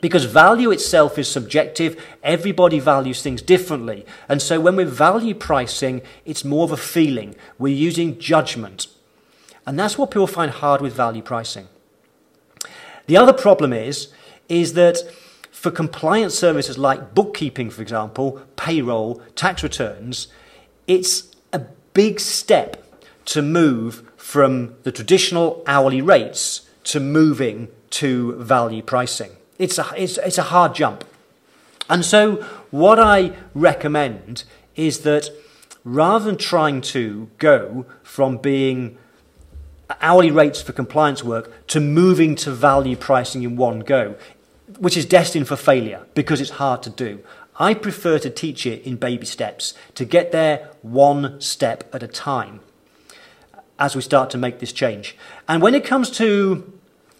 Because 0.00 0.24
value 0.24 0.70
itself 0.70 1.18
is 1.18 1.26
subjective, 1.26 2.00
everybody 2.22 2.78
values 2.78 3.22
things 3.22 3.42
differently. 3.42 4.06
And 4.28 4.40
so 4.40 4.60
when 4.60 4.76
we're 4.76 4.86
value 4.86 5.34
pricing, 5.34 6.02
it's 6.24 6.44
more 6.44 6.64
of 6.64 6.70
a 6.70 6.76
feeling. 6.76 7.34
We're 7.58 7.74
using 7.74 8.18
judgment. 8.18 8.86
And 9.66 9.78
that's 9.78 9.98
what 9.98 10.10
people 10.10 10.26
find 10.26 10.50
hard 10.50 10.80
with 10.80 10.92
value 10.92 11.22
pricing. 11.22 11.68
The 13.06 13.16
other 13.16 13.32
problem 13.32 13.72
is, 13.72 14.08
is 14.48 14.74
that 14.74 14.98
for 15.50 15.70
compliance 15.70 16.34
services 16.34 16.78
like 16.78 17.14
bookkeeping, 17.14 17.70
for 17.70 17.82
example, 17.82 18.40
payroll, 18.56 19.22
tax 19.34 19.62
returns, 19.62 20.28
it's 20.86 21.28
a 21.52 21.60
big 21.92 22.20
step 22.20 22.82
to 23.26 23.42
move 23.42 24.10
from 24.16 24.74
the 24.84 24.92
traditional 24.92 25.62
hourly 25.66 26.00
rates 26.00 26.68
to 26.84 27.00
moving 27.00 27.68
to 27.90 28.34
value 28.36 28.82
pricing. 28.82 29.32
It's 29.58 29.78
a, 29.78 29.86
it's, 29.96 30.18
it's 30.18 30.38
a 30.38 30.44
hard 30.44 30.74
jump. 30.74 31.04
And 31.88 32.04
so, 32.04 32.36
what 32.70 32.98
I 32.98 33.32
recommend 33.52 34.44
is 34.76 35.00
that 35.00 35.28
rather 35.84 36.24
than 36.24 36.36
trying 36.36 36.80
to 36.80 37.28
go 37.38 37.84
from 38.02 38.38
being 38.38 38.96
hourly 40.00 40.30
rates 40.30 40.62
for 40.62 40.72
compliance 40.72 41.24
work 41.24 41.66
to 41.68 41.80
moving 41.80 42.34
to 42.36 42.50
value 42.50 42.96
pricing 42.96 43.42
in 43.42 43.56
one 43.56 43.80
go, 43.80 44.14
which 44.78 44.96
is 44.96 45.06
destined 45.06 45.48
for 45.48 45.56
failure 45.56 46.06
because 46.14 46.40
it's 46.40 46.50
hard 46.50 46.82
to 46.82 46.90
do. 46.90 47.20
I 47.58 47.74
prefer 47.74 48.18
to 48.20 48.30
teach 48.30 48.64
it 48.64 48.82
in 48.84 48.96
baby 48.96 49.26
steps, 49.26 49.74
to 49.94 50.04
get 50.06 50.32
there 50.32 50.70
one 50.80 51.40
step 51.40 51.94
at 51.94 52.02
a 52.02 52.08
time 52.08 52.60
as 53.78 53.94
we 53.94 54.02
start 54.02 54.30
to 54.30 54.38
make 54.38 54.60
this 54.60 54.72
change. 54.72 55.16
And 55.46 55.62
when 55.62 55.74
it 55.74 55.84
comes 55.84 56.10
to 56.12 56.72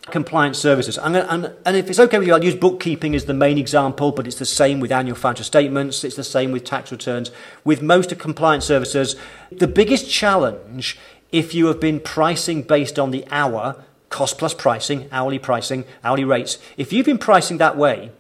compliance 0.03 0.59
services, 0.59 0.99
and, 0.99 1.17
and, 1.17 1.53
and 1.65 1.77
if 1.77 1.89
it's 1.91 1.99
okay 1.99 2.19
with 2.19 2.27
you, 2.27 2.35
I'll 2.35 2.45
use 2.45 2.55
bookkeeping 2.55 3.15
as 3.15 3.27
the 3.27 3.35
main 3.35 3.59
example, 3.59 4.13
but 4.13 4.27
it's 4.27 4.39
the 4.39 4.47
same 4.47 4.81
with 4.81 4.91
annual 4.91 5.17
financial 5.17 5.45
statements, 5.45 6.05
it's 6.05 6.17
the 6.17 6.25
same 6.25 6.53
with 6.53 6.65
tax 6.65 6.91
returns. 6.91 7.31
With 7.65 7.83
most 7.83 8.11
of 8.11 8.19
compliance 8.19 8.65
services, 8.65 9.17
the 9.53 9.69
biggest 9.69 10.11
challenge 10.11 10.99
if 11.33 11.55
you 11.55 11.67
have 11.67 11.81
been 11.81 12.01
pricing 12.01 12.63
based 12.63 12.99
on 12.99 13.11
the 13.11 13.25
hour, 13.31 13.83
cost 14.09 14.39
plus 14.39 14.55
pricing, 14.55 15.09
hourly 15.13 15.39
pricing, 15.39 15.85
hourly 16.03 16.25
rates, 16.25 16.59
if 16.77 16.93
you've 16.93 17.07
been 17.07 17.19
pricing 17.19 17.59
that 17.59 17.77
way, 17.77 18.11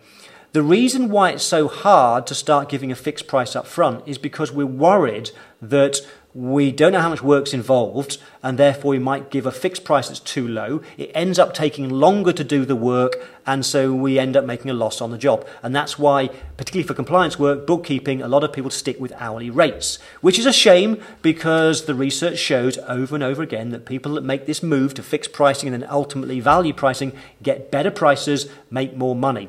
the 0.52 0.62
reason 0.62 1.10
why 1.10 1.30
it's 1.30 1.44
so 1.44 1.68
hard 1.68 2.26
to 2.26 2.34
start 2.34 2.68
giving 2.68 2.90
a 2.90 2.96
fixed 2.96 3.28
price 3.28 3.54
up 3.54 3.66
front 3.66 4.06
is 4.06 4.18
because 4.18 4.50
we're 4.50 4.66
worried 4.66 5.30
that 5.62 5.98
we 6.32 6.70
don't 6.70 6.92
know 6.92 7.00
how 7.00 7.08
much 7.08 7.22
work's 7.22 7.52
involved, 7.52 8.18
and 8.40 8.56
therefore 8.56 8.90
we 8.90 9.00
might 9.00 9.30
give 9.30 9.46
a 9.46 9.50
fixed 9.50 9.82
price 9.82 10.06
that's 10.06 10.20
too 10.20 10.46
low. 10.46 10.80
It 10.96 11.10
ends 11.12 11.40
up 11.40 11.54
taking 11.54 11.88
longer 11.88 12.32
to 12.32 12.44
do 12.44 12.64
the 12.64 12.76
work, 12.76 13.16
and 13.44 13.66
so 13.66 13.92
we 13.92 14.16
end 14.16 14.36
up 14.36 14.44
making 14.44 14.70
a 14.70 14.74
loss 14.74 15.00
on 15.00 15.10
the 15.10 15.18
job. 15.18 15.44
And 15.60 15.74
that's 15.74 15.98
why, 15.98 16.28
particularly 16.56 16.86
for 16.86 16.94
compliance 16.94 17.36
work, 17.36 17.66
bookkeeping, 17.66 18.22
a 18.22 18.28
lot 18.28 18.44
of 18.44 18.52
people 18.52 18.70
stick 18.70 19.00
with 19.00 19.12
hourly 19.18 19.50
rates, 19.50 19.98
which 20.20 20.38
is 20.38 20.46
a 20.46 20.52
shame 20.52 21.02
because 21.20 21.86
the 21.86 21.96
research 21.96 22.38
shows 22.38 22.78
over 22.86 23.16
and 23.16 23.24
over 23.24 23.42
again 23.42 23.70
that 23.70 23.84
people 23.84 24.14
that 24.14 24.22
make 24.22 24.46
this 24.46 24.62
move 24.62 24.94
to 24.94 25.02
fixed 25.02 25.32
pricing 25.32 25.72
and 25.72 25.82
then 25.82 25.90
ultimately 25.90 26.38
value 26.38 26.72
pricing 26.72 27.12
get 27.42 27.72
better 27.72 27.90
prices, 27.90 28.48
make 28.70 28.96
more 28.96 29.16
money. 29.16 29.48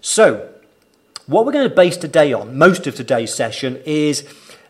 So, 0.00 0.54
what 1.26 1.46
we're 1.46 1.52
going 1.52 1.68
to 1.68 1.74
base 1.74 1.96
today 1.96 2.32
on, 2.32 2.58
most 2.58 2.86
of 2.86 2.94
today's 2.94 3.32
session, 3.34 3.80
is 3.86 4.26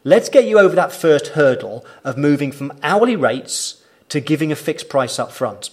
Let's 0.06 0.28
get 0.28 0.44
you 0.44 0.58
over 0.58 0.76
that 0.76 0.92
first 0.92 1.28
hurdle 1.28 1.82
of 2.04 2.18
moving 2.18 2.52
from 2.52 2.78
hourly 2.82 3.16
rates 3.16 3.82
to 4.11 4.20
giving 4.20 4.52
a 4.52 4.56
fixed 4.56 4.90
price 4.90 5.18
up 5.18 5.32
front, 5.32 5.70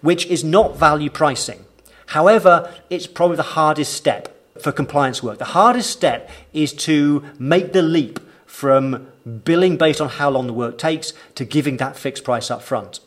which 0.00 0.24
is 0.24 0.42
not 0.42 0.74
value 0.74 1.10
pricing. 1.10 1.66
However, 2.06 2.72
it's 2.88 3.06
probably 3.06 3.36
the 3.36 3.42
hardest 3.42 3.92
step 3.92 4.34
for 4.58 4.72
compliance 4.72 5.22
work. 5.22 5.36
The 5.36 5.44
hardest 5.44 5.90
step 5.90 6.30
is 6.54 6.72
to 6.88 7.24
make 7.38 7.74
the 7.74 7.82
leap 7.82 8.20
from 8.46 9.08
billing 9.44 9.76
based 9.76 10.00
on 10.00 10.08
how 10.08 10.30
long 10.30 10.46
the 10.46 10.54
work 10.54 10.78
takes 10.78 11.12
to 11.34 11.44
giving 11.44 11.76
that 11.76 11.94
fixed 11.94 12.24
price 12.24 12.50
up 12.50 12.62
front. 12.62 13.00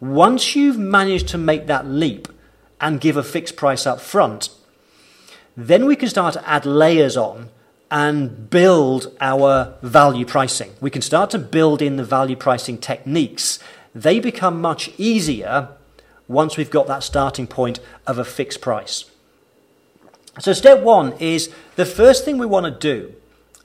Once 0.00 0.54
you've 0.54 0.78
managed 0.78 1.28
to 1.28 1.38
make 1.38 1.66
that 1.66 1.86
leap 1.86 2.28
and 2.78 3.00
give 3.00 3.16
a 3.16 3.22
fixed 3.22 3.56
price 3.56 3.86
up 3.86 4.02
front, 4.02 4.50
then 5.56 5.86
we 5.86 5.96
can 5.96 6.10
start 6.10 6.34
to 6.34 6.46
add 6.46 6.66
layers 6.66 7.16
on 7.16 7.48
and 7.90 8.48
build 8.50 9.14
our 9.20 9.74
value 9.82 10.24
pricing. 10.24 10.72
We 10.80 10.90
can 10.90 11.02
start 11.02 11.30
to 11.30 11.38
build 11.38 11.82
in 11.82 11.96
the 11.96 12.04
value 12.04 12.36
pricing 12.36 12.78
techniques. 12.78 13.58
They 13.94 14.20
become 14.20 14.60
much 14.60 14.90
easier 14.96 15.68
once 16.28 16.56
we've 16.56 16.70
got 16.70 16.86
that 16.86 17.02
starting 17.02 17.46
point 17.46 17.80
of 18.06 18.18
a 18.18 18.24
fixed 18.24 18.60
price. 18.60 19.10
So, 20.38 20.52
step 20.52 20.80
one 20.82 21.12
is 21.14 21.52
the 21.74 21.84
first 21.84 22.24
thing 22.24 22.38
we 22.38 22.46
want 22.46 22.66
to 22.66 22.70
do 22.70 23.14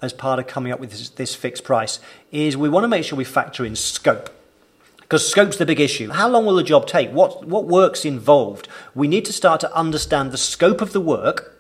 as 0.02 0.14
part 0.14 0.40
of 0.40 0.48
coming 0.48 0.72
up 0.72 0.80
with 0.80 0.92
this, 0.92 1.10
this 1.10 1.36
fixed 1.36 1.64
price 1.64 2.00
is 2.32 2.58
we 2.58 2.70
want 2.70 2.84
to 2.84 2.88
make 2.88 3.06
sure 3.06 3.18
we 3.18 3.24
factor 3.24 3.66
in 3.66 3.76
scope. 3.76 4.32
Because 4.98 5.30
scope's 5.30 5.58
the 5.58 5.66
big 5.68 5.80
issue. 5.80 6.10
How 6.10 6.28
long 6.28 6.48
will 6.48 6.56
the 6.56 6.64
job 6.64 6.88
take? 6.88 7.12
What, 7.12 7.46
what 7.48 7.66
work's 7.66 8.06
involved? 8.06 8.68
We 8.96 9.08
need 9.08 9.26
to 9.26 9.34
start 9.34 9.62
to 9.62 9.76
understand 9.76 10.32
the 10.32 10.38
scope 10.38 10.82
of 10.82 10.94
the 10.94 11.00
work 11.00 11.55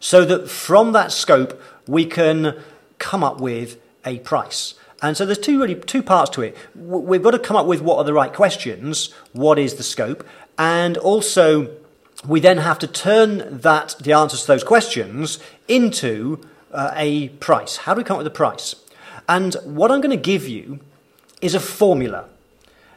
so 0.00 0.24
that 0.24 0.48
from 0.48 0.92
that 0.92 1.12
scope 1.12 1.60
we 1.86 2.04
can 2.04 2.56
come 2.98 3.22
up 3.22 3.40
with 3.40 3.80
a 4.04 4.18
price. 4.20 4.74
And 5.02 5.16
so 5.16 5.26
there's 5.26 5.38
two 5.38 5.60
really 5.60 5.74
two 5.74 6.02
parts 6.02 6.30
to 6.30 6.42
it. 6.42 6.56
We've 6.74 7.22
got 7.22 7.32
to 7.32 7.38
come 7.38 7.56
up 7.56 7.66
with 7.66 7.82
what 7.82 7.98
are 7.98 8.04
the 8.04 8.14
right 8.14 8.32
questions, 8.32 9.12
what 9.32 9.58
is 9.58 9.74
the 9.74 9.82
scope, 9.82 10.26
and 10.58 10.96
also 10.96 11.70
we 12.26 12.40
then 12.40 12.58
have 12.58 12.78
to 12.78 12.86
turn 12.86 13.60
that 13.60 13.96
the 14.00 14.12
answers 14.12 14.42
to 14.42 14.46
those 14.46 14.64
questions 14.64 15.38
into 15.68 16.40
uh, 16.72 16.90
a 16.94 17.28
price. 17.28 17.76
How 17.78 17.94
do 17.94 17.98
we 17.98 18.04
come 18.04 18.16
up 18.16 18.18
with 18.18 18.26
a 18.26 18.30
price? 18.30 18.74
And 19.28 19.54
what 19.64 19.90
I'm 19.90 20.00
going 20.00 20.16
to 20.16 20.22
give 20.22 20.48
you 20.48 20.80
is 21.42 21.54
a 21.54 21.60
formula. 21.60 22.28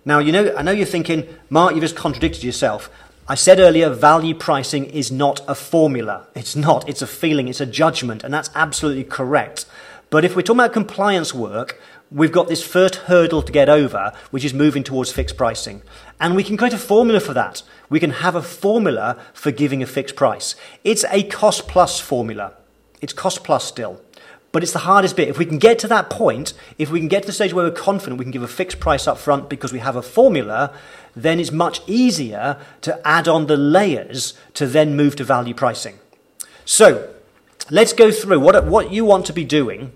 Now, 0.06 0.20
you 0.20 0.32
know, 0.32 0.56
I 0.56 0.62
know 0.62 0.72
you're 0.72 0.86
thinking, 0.86 1.28
Mark, 1.50 1.74
you've 1.74 1.84
just 1.84 1.96
contradicted 1.96 2.44
yourself. 2.44 2.90
I 3.32 3.36
said 3.36 3.60
earlier, 3.60 3.92
value 3.92 4.34
pricing 4.34 4.86
is 4.86 5.12
not 5.12 5.42
a 5.48 5.54
formula. 5.54 6.26
It's 6.34 6.56
not. 6.56 6.90
It's 6.90 7.04
a 7.04 7.08
feeling. 7.08 7.48
It's 7.48 7.62
a 7.62 7.66
judgment. 7.68 8.24
And 8.24 8.34
that's 8.34 8.50
absolutely 8.56 9.04
correct. 9.04 9.68
But 10.10 10.26
if 10.26 10.36
we're 10.36 10.42
talking 10.42 10.62
about 10.62 10.74
compliance 10.74 11.32
work, 11.32 11.80
we've 12.10 12.32
got 12.32 12.48
this 12.48 12.64
first 12.64 12.96
hurdle 12.96 13.44
to 13.44 13.52
get 13.52 13.70
over, 13.70 14.14
which 14.32 14.44
is 14.44 14.52
moving 14.52 14.84
towards 14.84 15.12
fixed 15.12 15.38
pricing. 15.38 15.84
And 16.20 16.36
we 16.36 16.44
can 16.44 16.58
create 16.58 16.74
a 16.74 16.80
formula 16.80 17.20
for 17.20 17.36
that. 17.36 17.62
We 17.88 18.00
can 18.00 18.10
have 18.10 18.34
a 18.34 18.42
formula 18.42 19.20
for 19.36 19.52
giving 19.52 19.84
a 19.84 19.86
fixed 19.86 20.16
price. 20.16 20.56
It's 20.84 21.06
a 21.12 21.22
cost 21.22 21.68
plus 21.68 22.00
formula. 22.00 22.54
It's 23.00 23.14
cost 23.14 23.44
plus 23.44 23.64
still. 23.64 24.02
But 24.52 24.64
it's 24.64 24.74
the 24.74 24.80
hardest 24.80 25.16
bit. 25.16 25.28
If 25.28 25.38
we 25.38 25.46
can 25.46 25.60
get 25.60 25.78
to 25.80 25.88
that 25.90 26.10
point, 26.10 26.54
if 26.78 26.90
we 26.90 27.00
can 27.00 27.08
get 27.08 27.24
to 27.24 27.28
the 27.28 27.34
stage 27.34 27.54
where 27.54 27.66
we're 27.66 27.72
confident 27.72 28.18
we 28.18 28.26
can 28.26 28.32
give 28.32 28.42
a 28.42 28.48
fixed 28.48 28.80
price 28.80 29.08
up 29.08 29.18
front 29.18 29.48
because 29.48 29.72
we 29.72 29.80
have 29.80 29.96
a 29.96 30.02
formula, 30.02 30.74
then 31.16 31.40
it's 31.40 31.52
much 31.52 31.82
easier 31.86 32.58
to 32.82 33.08
add 33.08 33.28
on 33.28 33.48
the 33.48 33.58
layers 33.58 34.34
to 34.56 34.66
then 34.66 34.96
move 34.96 35.16
to 35.18 35.24
value 35.24 35.54
pricing. 35.54 36.00
So 36.66 37.14
let's 37.70 37.94
go 37.94 38.12
through 38.12 38.40
what, 38.40 38.66
what 38.66 38.92
you 38.92 39.06
want 39.06 39.26
to 39.28 39.34
be 39.34 39.44
doing 39.44 39.92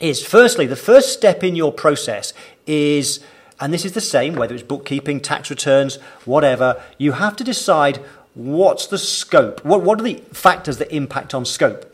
is 0.00 0.24
firstly, 0.24 0.66
the 0.66 0.76
first 0.76 1.12
step 1.12 1.42
in 1.42 1.56
your 1.56 1.72
process 1.72 2.34
is, 2.66 3.20
and 3.60 3.72
this 3.72 3.84
is 3.84 3.92
the 3.92 4.00
same, 4.00 4.34
whether 4.34 4.54
it's 4.54 4.62
bookkeeping, 4.62 5.20
tax 5.20 5.48
returns, 5.50 5.96
whatever, 6.24 6.82
you 6.98 7.12
have 7.12 7.36
to 7.36 7.44
decide 7.44 7.98
what's 8.34 8.86
the 8.88 8.98
scope, 8.98 9.64
what, 9.64 9.82
what 9.82 10.00
are 10.00 10.04
the 10.04 10.16
factors 10.32 10.78
that 10.78 10.94
impact 10.94 11.32
on 11.32 11.44
scope. 11.44 11.93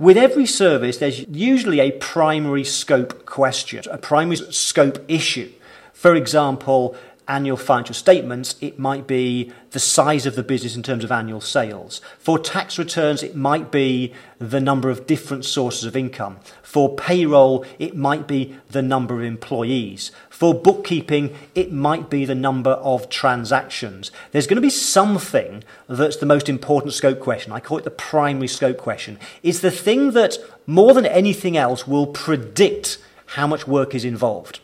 With 0.00 0.16
every 0.16 0.46
service, 0.46 0.96
there's 0.96 1.28
usually 1.28 1.78
a 1.78 1.90
primary 1.90 2.64
scope 2.64 3.26
question, 3.26 3.82
a 3.90 3.98
primary 3.98 4.36
scope 4.36 4.98
issue. 5.08 5.52
For 5.92 6.14
example, 6.14 6.96
annual 7.30 7.56
financial 7.56 7.94
statements, 7.94 8.56
it 8.60 8.76
might 8.78 9.06
be 9.06 9.52
the 9.70 9.78
size 9.78 10.26
of 10.26 10.34
the 10.34 10.42
business 10.42 10.74
in 10.74 10.82
terms 10.82 11.04
of 11.04 11.12
annual 11.12 11.40
sales. 11.40 12.00
For 12.18 12.40
tax 12.40 12.76
returns, 12.76 13.22
it 13.22 13.36
might 13.36 13.70
be 13.70 14.12
the 14.40 14.60
number 14.60 14.90
of 14.90 15.06
different 15.06 15.44
sources 15.44 15.84
of 15.84 15.96
income. 15.96 16.40
For 16.62 16.94
payroll, 16.94 17.64
it 17.78 17.96
might 17.96 18.26
be 18.26 18.56
the 18.70 18.82
number 18.82 19.14
of 19.14 19.22
employees. 19.22 20.10
For 20.28 20.52
bookkeeping, 20.52 21.36
it 21.54 21.70
might 21.72 22.10
be 22.10 22.24
the 22.24 22.34
number 22.34 22.72
of 22.72 23.08
transactions. 23.08 24.10
There's 24.32 24.48
going 24.48 24.56
to 24.56 24.60
be 24.60 24.70
something 24.70 25.62
that's 25.88 26.16
the 26.16 26.26
most 26.26 26.48
important 26.48 26.94
scope 26.94 27.20
question. 27.20 27.52
I 27.52 27.60
call 27.60 27.78
it 27.78 27.84
the 27.84 27.90
primary 27.90 28.48
scope 28.48 28.78
question. 28.78 29.18
It's 29.44 29.60
the 29.60 29.70
thing 29.70 30.10
that, 30.12 30.36
more 30.66 30.94
than 30.94 31.06
anything 31.06 31.56
else, 31.56 31.86
will 31.86 32.08
predict 32.08 32.98
how 33.26 33.46
much 33.46 33.68
work 33.68 33.94
is 33.94 34.04
involved. 34.04 34.58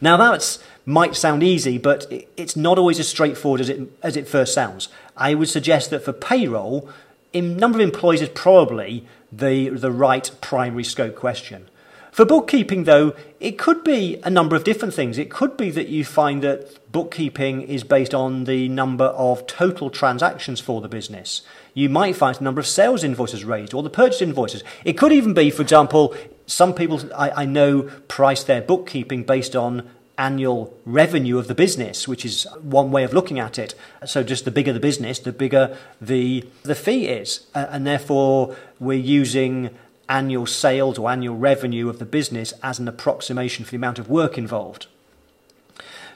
Now, 0.00 0.16
that 0.16 0.58
might 0.86 1.14
sound 1.14 1.42
easy, 1.42 1.78
but 1.78 2.10
it's 2.36 2.56
not 2.56 2.78
always 2.78 2.98
as 2.98 3.08
straightforward 3.08 3.60
as 3.60 3.68
it, 3.68 3.90
as 4.02 4.16
it 4.16 4.26
first 4.26 4.54
sounds. 4.54 4.88
I 5.16 5.34
would 5.34 5.48
suggest 5.48 5.90
that 5.90 6.04
for 6.04 6.12
payroll, 6.12 6.88
in 7.32 7.56
number 7.56 7.78
of 7.78 7.82
employees 7.82 8.22
is 8.22 8.30
probably 8.30 9.06
the, 9.30 9.68
the 9.68 9.92
right 9.92 10.30
primary 10.40 10.84
scope 10.84 11.16
question. 11.16 11.68
For 12.10 12.24
bookkeeping, 12.24 12.84
though, 12.84 13.14
it 13.38 13.58
could 13.58 13.84
be 13.84 14.20
a 14.24 14.30
number 14.30 14.56
of 14.56 14.64
different 14.64 14.94
things. 14.94 15.16
It 15.16 15.30
could 15.30 15.56
be 15.56 15.70
that 15.70 15.88
you 15.88 16.04
find 16.04 16.42
that 16.42 16.79
bookkeeping 16.92 17.62
is 17.62 17.84
based 17.84 18.14
on 18.14 18.44
the 18.44 18.68
number 18.68 19.04
of 19.04 19.46
total 19.46 19.90
transactions 19.90 20.60
for 20.60 20.80
the 20.80 20.88
business. 20.88 21.42
You 21.74 21.88
might 21.88 22.16
find 22.16 22.36
the 22.36 22.44
number 22.44 22.60
of 22.60 22.66
sales 22.66 23.04
invoices 23.04 23.44
raised 23.44 23.74
or 23.74 23.82
the 23.82 23.90
purchase 23.90 24.22
invoices. 24.22 24.64
It 24.84 24.98
could 24.98 25.12
even 25.12 25.34
be, 25.34 25.50
for 25.50 25.62
example, 25.62 26.14
some 26.46 26.74
people 26.74 27.00
I, 27.14 27.42
I 27.42 27.44
know 27.44 27.82
price 28.08 28.42
their 28.42 28.60
bookkeeping 28.60 29.24
based 29.24 29.54
on 29.54 29.88
annual 30.18 30.76
revenue 30.84 31.38
of 31.38 31.48
the 31.48 31.54
business, 31.54 32.06
which 32.06 32.24
is 32.24 32.46
one 32.60 32.90
way 32.90 33.04
of 33.04 33.14
looking 33.14 33.38
at 33.38 33.58
it. 33.58 33.74
So 34.04 34.22
just 34.22 34.44
the 34.44 34.50
bigger 34.50 34.72
the 34.72 34.80
business, 34.80 35.18
the 35.18 35.32
bigger 35.32 35.76
the 36.00 36.46
the 36.62 36.74
fee 36.74 37.06
is, 37.06 37.46
uh, 37.54 37.66
and 37.70 37.86
therefore 37.86 38.56
we're 38.78 38.98
using 38.98 39.70
annual 40.08 40.44
sales 40.44 40.98
or 40.98 41.08
annual 41.08 41.36
revenue 41.36 41.88
of 41.88 42.00
the 42.00 42.04
business 42.04 42.52
as 42.62 42.78
an 42.78 42.88
approximation 42.88 43.64
for 43.64 43.70
the 43.70 43.76
amount 43.76 43.98
of 43.98 44.10
work 44.10 44.36
involved. 44.36 44.88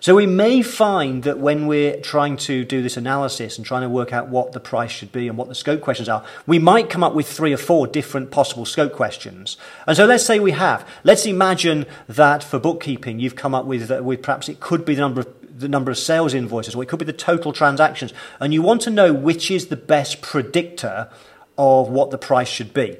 So 0.05 0.15
we 0.15 0.27
may 0.27 0.61
find 0.61 1.23
that 1.23 1.39
when 1.39 1.67
we're 1.67 1.99
trying 1.99 2.37
to 2.37 2.63
do 2.63 2.83
this 2.83 2.99
analysis 2.99 3.57
and 3.57 3.67
trying 3.67 3.81
to 3.81 3.89
work 3.89 4.13
out 4.13 4.29
what 4.29 4.53
the 4.53 4.61
price 4.61 4.91
should 4.91 5.11
be 5.13 5.29
and 5.29 5.39
what 5.39 5.49
the 5.49 5.55
scope 5.55 5.81
questions 5.81 6.11
are, 6.11 6.23
we 6.47 6.59
might 6.59 6.91
come 6.91 7.03
up 7.03 7.15
with 7.15 7.27
three 7.27 7.55
or 7.55 7.57
four 7.57 7.87
different 7.87 8.31
possible 8.31 8.67
scope 8.67 8.93
questions. 8.93 9.57
And 9.87 9.97
so 9.97 10.05
let's 10.05 10.27
say 10.27 10.39
we 10.41 10.51
have. 10.51 10.87
Let's 11.05 11.25
imagine 11.25 11.87
that 12.07 12.45
for 12.45 12.59
bookkeeping, 12.59 13.19
you've 13.19 13.35
come 13.35 13.55
up 13.55 13.65
with, 13.65 13.91
uh, 13.91 14.03
with 14.03 14.21
perhaps 14.21 14.51
it 14.51 14.61
could 14.61 14.85
be 14.85 14.95
the 14.95 15.01
number 15.01 15.23
of 15.23 15.59
the 15.59 15.69
number 15.69 15.91
of 15.91 15.97
sales 15.97 16.35
invoices, 16.35 16.75
or 16.75 16.83
it 16.83 16.89
could 16.91 16.99
be 16.99 17.07
the 17.07 17.13
total 17.15 17.55
transactions, 17.55 18.13
and 18.41 18.53
you 18.53 18.61
want 18.61 18.83
to 18.83 18.91
know 18.91 19.15
which 19.15 19.51
is 19.51 19.69
the 19.69 19.77
best 19.77 20.21
predictor 20.21 21.09
of 21.57 21.89
what 21.89 22.11
the 22.11 22.19
price 22.19 22.49
should 22.49 22.75
be. 22.75 22.99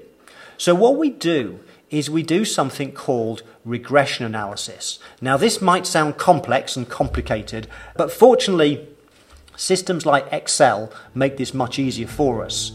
So 0.57 0.75
what 0.75 0.97
we 0.97 1.11
do 1.11 1.61
is 1.95 2.11
we 2.11 2.25
do 2.25 2.45
something 2.45 2.91
called 2.91 3.45
regression 3.65 4.27
analysis. 4.27 4.99
Now, 5.21 5.37
this 5.37 5.63
might 5.63 5.87
sound 5.87 6.19
complex 6.19 6.77
and 6.77 6.89
complicated, 6.89 7.69
but 7.97 8.11
fortunately, 8.11 8.89
systems 9.55 10.05
like 10.05 10.27
Excel 10.33 10.93
make 11.15 11.37
this 11.37 11.55
much 11.55 11.79
easier 11.79 12.09
for 12.09 12.45
us. 12.45 12.73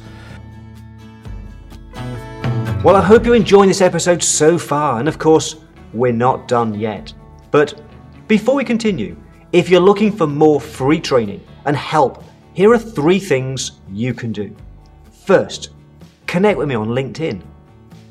Well, 2.82 2.96
I 2.96 3.02
hope 3.02 3.26
you're 3.26 3.36
enjoying 3.36 3.68
this 3.68 3.82
episode 3.82 4.24
so 4.24 4.58
far, 4.58 5.00
and 5.00 5.10
of 5.10 5.20
course, 5.20 5.58
we're 5.92 6.14
not 6.14 6.48
done 6.48 6.80
yet. 6.80 7.12
But 7.52 7.82
before 8.30 8.56
we 8.56 8.64
continue, 8.64 9.18
if 9.52 9.68
you're 9.70 9.82
looking 9.82 10.16
for 10.16 10.28
more 10.28 10.62
free 10.62 11.02
training 11.02 11.46
and 11.66 11.76
help, 11.76 12.24
here 12.54 12.72
are 12.72 12.80
three 12.80 13.20
things 13.20 13.82
you 13.92 14.14
can 14.14 14.32
do. 14.32 14.56
First, 15.26 15.72
connect 16.26 16.58
with 16.58 16.70
me 16.70 16.76
on 16.76 16.88
LinkedIn. 16.88 17.42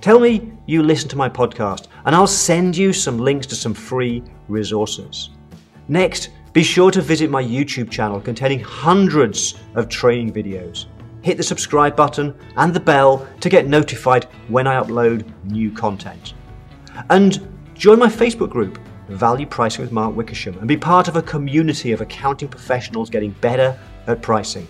Tell 0.00 0.20
me 0.20 0.52
you 0.66 0.84
listen 0.84 1.08
to 1.08 1.16
my 1.16 1.28
podcast, 1.28 1.88
and 2.04 2.14
I'll 2.14 2.28
send 2.28 2.76
you 2.76 2.92
some 2.92 3.18
links 3.18 3.48
to 3.48 3.56
some 3.56 3.74
free 3.74 4.22
resources. 4.46 5.30
Next, 5.88 6.30
be 6.52 6.62
sure 6.62 6.92
to 6.92 7.00
visit 7.00 7.30
my 7.30 7.42
YouTube 7.42 7.90
channel 7.90 8.20
containing 8.20 8.60
hundreds 8.60 9.54
of 9.74 9.88
training 9.88 10.32
videos. 10.32 10.86
Hit 11.22 11.36
the 11.36 11.42
subscribe 11.42 11.96
button 11.96 12.32
and 12.56 12.72
the 12.72 12.78
bell 12.78 13.26
to 13.40 13.48
get 13.48 13.66
notified 13.66 14.26
when 14.46 14.68
I 14.68 14.80
upload 14.80 15.28
new 15.44 15.72
content. 15.72 16.34
And 17.10 17.48
join 17.74 17.98
my 17.98 18.08
Facebook 18.08 18.50
group, 18.50 18.78
Value 19.08 19.46
Pricing 19.46 19.82
with 19.82 19.90
Mark 19.90 20.14
Wickersham, 20.14 20.58
and 20.58 20.68
be 20.68 20.76
part 20.76 21.08
of 21.08 21.16
a 21.16 21.22
community 21.22 21.90
of 21.90 22.00
accounting 22.00 22.48
professionals 22.48 23.10
getting 23.10 23.32
better 23.40 23.76
at 24.06 24.22
pricing. 24.22 24.68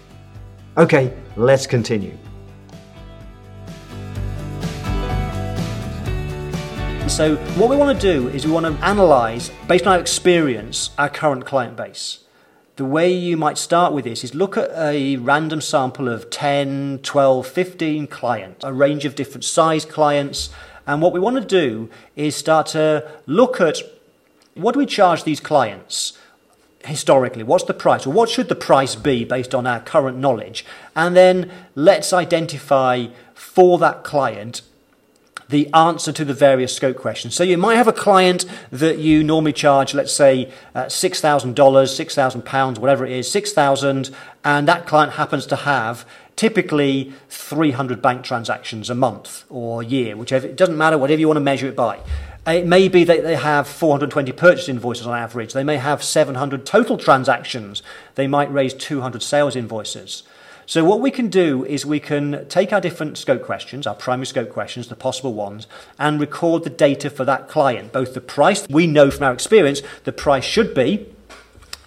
Okay, 0.78 1.14
let's 1.36 1.66
continue. 1.66 2.16
So, 7.08 7.36
what 7.56 7.70
we 7.70 7.76
want 7.76 7.98
to 7.98 8.12
do 8.12 8.28
is 8.28 8.46
we 8.46 8.52
want 8.52 8.66
to 8.66 8.84
analyze, 8.84 9.50
based 9.66 9.86
on 9.86 9.94
our 9.94 9.98
experience, 9.98 10.90
our 10.98 11.08
current 11.08 11.46
client 11.46 11.74
base. 11.74 12.20
The 12.76 12.84
way 12.84 13.10
you 13.10 13.36
might 13.36 13.56
start 13.56 13.94
with 13.94 14.04
this 14.04 14.22
is 14.22 14.34
look 14.34 14.56
at 14.58 14.70
a 14.76 15.16
random 15.16 15.62
sample 15.62 16.06
of 16.06 16.28
10, 16.28 17.00
12, 17.02 17.46
15 17.46 18.06
clients, 18.08 18.62
a 18.62 18.74
range 18.74 19.06
of 19.06 19.14
different 19.14 19.44
size 19.44 19.86
clients. 19.86 20.50
And 20.86 21.00
what 21.00 21.12
we 21.14 21.18
want 21.18 21.36
to 21.36 21.44
do 21.44 21.90
is 22.14 22.36
start 22.36 22.66
to 22.68 23.10
look 23.26 23.58
at 23.60 23.78
what 24.54 24.74
do 24.74 24.78
we 24.78 24.86
charge 24.86 25.24
these 25.24 25.40
clients 25.40 26.16
historically? 26.84 27.42
What's 27.42 27.64
the 27.64 27.74
price? 27.74 28.06
Or 28.06 28.12
what 28.12 28.28
should 28.28 28.48
the 28.48 28.54
price 28.54 28.94
be 28.94 29.24
based 29.24 29.54
on 29.54 29.66
our 29.66 29.80
current 29.80 30.18
knowledge? 30.18 30.64
And 30.94 31.16
then 31.16 31.50
let's 31.74 32.12
identify 32.12 33.06
for 33.34 33.78
that 33.78 34.04
client 34.04 34.60
the 35.48 35.72
answer 35.72 36.12
to 36.12 36.24
the 36.24 36.34
various 36.34 36.74
scope 36.74 36.96
questions. 36.96 37.34
So 37.34 37.42
you 37.42 37.56
might 37.56 37.76
have 37.76 37.88
a 37.88 37.92
client 37.92 38.44
that 38.70 38.98
you 38.98 39.24
normally 39.24 39.52
charge, 39.52 39.94
let's 39.94 40.12
say, 40.12 40.52
uh, 40.74 40.84
$6,000, 40.84 41.54
£6,000, 41.54 42.78
whatever 42.78 43.06
it 43.06 43.12
is, 43.12 43.30
6000 43.30 44.10
and 44.44 44.68
that 44.68 44.86
client 44.86 45.14
happens 45.14 45.46
to 45.46 45.56
have 45.56 46.06
typically 46.36 47.12
300 47.28 48.00
bank 48.00 48.22
transactions 48.22 48.88
a 48.88 48.94
month 48.94 49.44
or 49.48 49.82
a 49.82 49.84
year, 49.84 50.16
whichever, 50.16 50.46
it 50.46 50.56
doesn't 50.56 50.78
matter, 50.78 50.96
whatever 50.96 51.20
you 51.20 51.26
want 51.26 51.36
to 51.36 51.42
measure 51.42 51.66
it 51.66 51.74
by. 51.74 51.98
It 52.46 52.66
may 52.66 52.88
be 52.88 53.04
that 53.04 53.24
they 53.24 53.34
have 53.34 53.66
420 53.66 54.32
purchase 54.32 54.68
invoices 54.68 55.06
on 55.06 55.18
average. 55.18 55.52
They 55.52 55.64
may 55.64 55.76
have 55.76 56.02
700 56.02 56.64
total 56.64 56.96
transactions. 56.96 57.82
They 58.14 58.26
might 58.26 58.50
raise 58.52 58.72
200 58.72 59.22
sales 59.22 59.56
invoices. 59.56 60.22
So 60.68 60.84
what 60.84 61.00
we 61.00 61.10
can 61.10 61.28
do 61.28 61.64
is 61.64 61.86
we 61.86 61.98
can 61.98 62.46
take 62.50 62.74
our 62.74 62.80
different 62.82 63.16
scope 63.16 63.42
questions, 63.42 63.86
our 63.86 63.94
primary 63.94 64.26
scope 64.26 64.50
questions, 64.50 64.88
the 64.88 64.96
possible 64.96 65.32
ones, 65.32 65.66
and 65.98 66.20
record 66.20 66.62
the 66.62 66.68
data 66.68 67.08
for 67.08 67.24
that 67.24 67.48
client, 67.48 67.90
both 67.90 68.12
the 68.12 68.20
price 68.20 68.68
we 68.68 68.86
know 68.86 69.10
from 69.10 69.22
our 69.22 69.32
experience 69.32 69.80
the 70.04 70.12
price 70.12 70.44
should 70.44 70.74
be, 70.74 71.06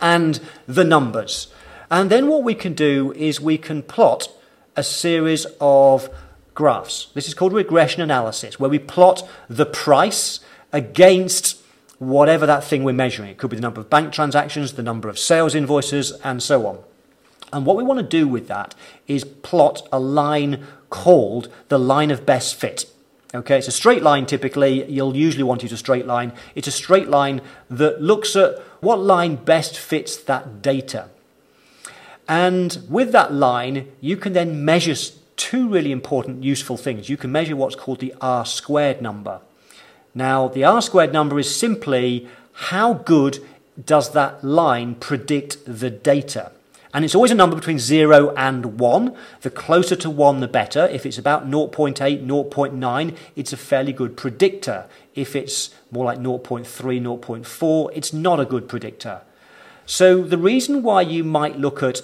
and 0.02 0.40
the 0.66 0.84
numbers. 0.84 1.54
And 1.92 2.10
then 2.10 2.28
what 2.28 2.44
we 2.44 2.56
can 2.56 2.74
do 2.74 3.14
is 3.16 3.40
we 3.40 3.60
can 3.60 3.84
plot 3.84 4.30
a 4.76 4.82
series 4.82 5.46
of 5.62 6.10
graphs. 6.56 7.10
This 7.14 7.28
is 7.28 7.36
called 7.36 7.54
regression 7.54 8.02
analysis, 8.02 8.60
where 8.60 8.72
we 8.72 8.80
plot 8.80 9.22
the 9.48 9.68
price 9.68 10.40
against 10.74 11.62
whatever 12.00 12.48
that 12.48 12.64
thing 12.64 12.84
we're 12.84 12.94
measuring. 12.94 13.30
It 13.30 13.38
could 13.38 13.52
be 13.52 13.58
the 13.58 13.62
number 13.62 13.80
of 13.80 13.92
bank 13.92 14.12
transactions, 14.12 14.74
the 14.74 14.82
number 14.82 15.08
of 15.08 15.20
sales 15.20 15.54
invoices, 15.54 16.14
and 16.24 16.42
so 16.42 16.66
on. 16.66 16.80
And 17.54 17.66
what 17.66 17.76
we 17.76 17.84
want 17.84 18.00
to 18.00 18.06
do 18.06 18.28
with 18.28 18.48
that 18.48 18.76
is 19.08 19.24
plot 19.24 19.88
a 19.92 20.00
line 20.00 20.66
called 20.90 21.50
the 21.70 21.80
line 21.80 22.12
of 22.12 22.26
best 22.26 22.56
fit. 22.56 22.86
Okay, 23.34 23.58
it's 23.58 23.68
a 23.68 23.72
straight 23.72 24.04
line 24.04 24.26
typically. 24.26 24.84
You'll 24.92 25.16
usually 25.16 25.44
want 25.44 25.64
it 25.64 25.72
a 25.72 25.78
straight 25.78 26.06
line. 26.06 26.34
It's 26.54 26.68
a 26.68 26.72
straight 26.72 27.08
line 27.08 27.42
that 27.70 28.02
looks 28.02 28.36
at 28.36 28.60
what 28.82 29.00
line 29.00 29.36
best 29.36 29.78
fits 29.78 30.18
that 30.18 30.62
data. 30.62 31.10
And 32.28 32.86
with 32.90 33.12
that 33.14 33.34
line, 33.34 33.92
you 34.02 34.18
can 34.18 34.34
then 34.34 34.64
measure 34.66 34.96
two 35.36 35.68
really 35.68 35.92
important 35.92 36.44
useful 36.44 36.78
things. 36.78 37.10
You 37.10 37.18
can 37.18 37.32
measure 37.32 37.56
what's 37.56 37.76
called 37.76 38.00
the 38.00 38.14
R 38.22 38.46
squared 38.46 39.02
number. 39.02 39.40
Now, 40.14 40.48
the 40.48 40.64
R 40.66 40.82
squared 40.82 41.14
number 41.14 41.40
is 41.40 41.54
simply 41.54 42.28
how 42.54 42.94
good 42.94 43.40
does 43.84 44.12
that 44.12 44.44
line 44.44 44.96
predict 44.96 45.58
the 45.66 45.90
data? 45.90 46.52
And 46.94 47.06
it's 47.06 47.16
always 47.16 47.32
a 47.32 47.36
number 47.36 47.56
between 47.56 47.80
0 47.80 48.34
and 48.36 48.80
1. 48.80 49.16
The 49.42 49.50
closer 49.50 49.96
to 49.96 50.10
1, 50.10 50.40
the 50.42 50.48
better. 50.48 50.88
If 50.88 51.06
it's 51.06 51.18
about 51.18 51.50
0.8, 51.50 51.96
0.9, 51.96 53.18
it's 53.36 53.54
a 53.54 53.58
fairly 53.58 53.94
good 53.94 54.18
predictor. 54.18 54.88
If 55.16 55.36
it's 55.36 55.74
more 55.90 56.06
like 56.06 56.20
0.3, 56.20 56.66
0.4, 56.66 57.92
it's 57.94 58.12
not 58.12 58.40
a 58.40 58.46
good 58.46 58.68
predictor. 58.68 59.22
So 59.86 60.22
the 60.22 60.38
reason 60.38 60.84
why 60.84 61.02
you 61.02 61.24
might 61.24 61.58
look 61.58 61.82
at 61.82 62.02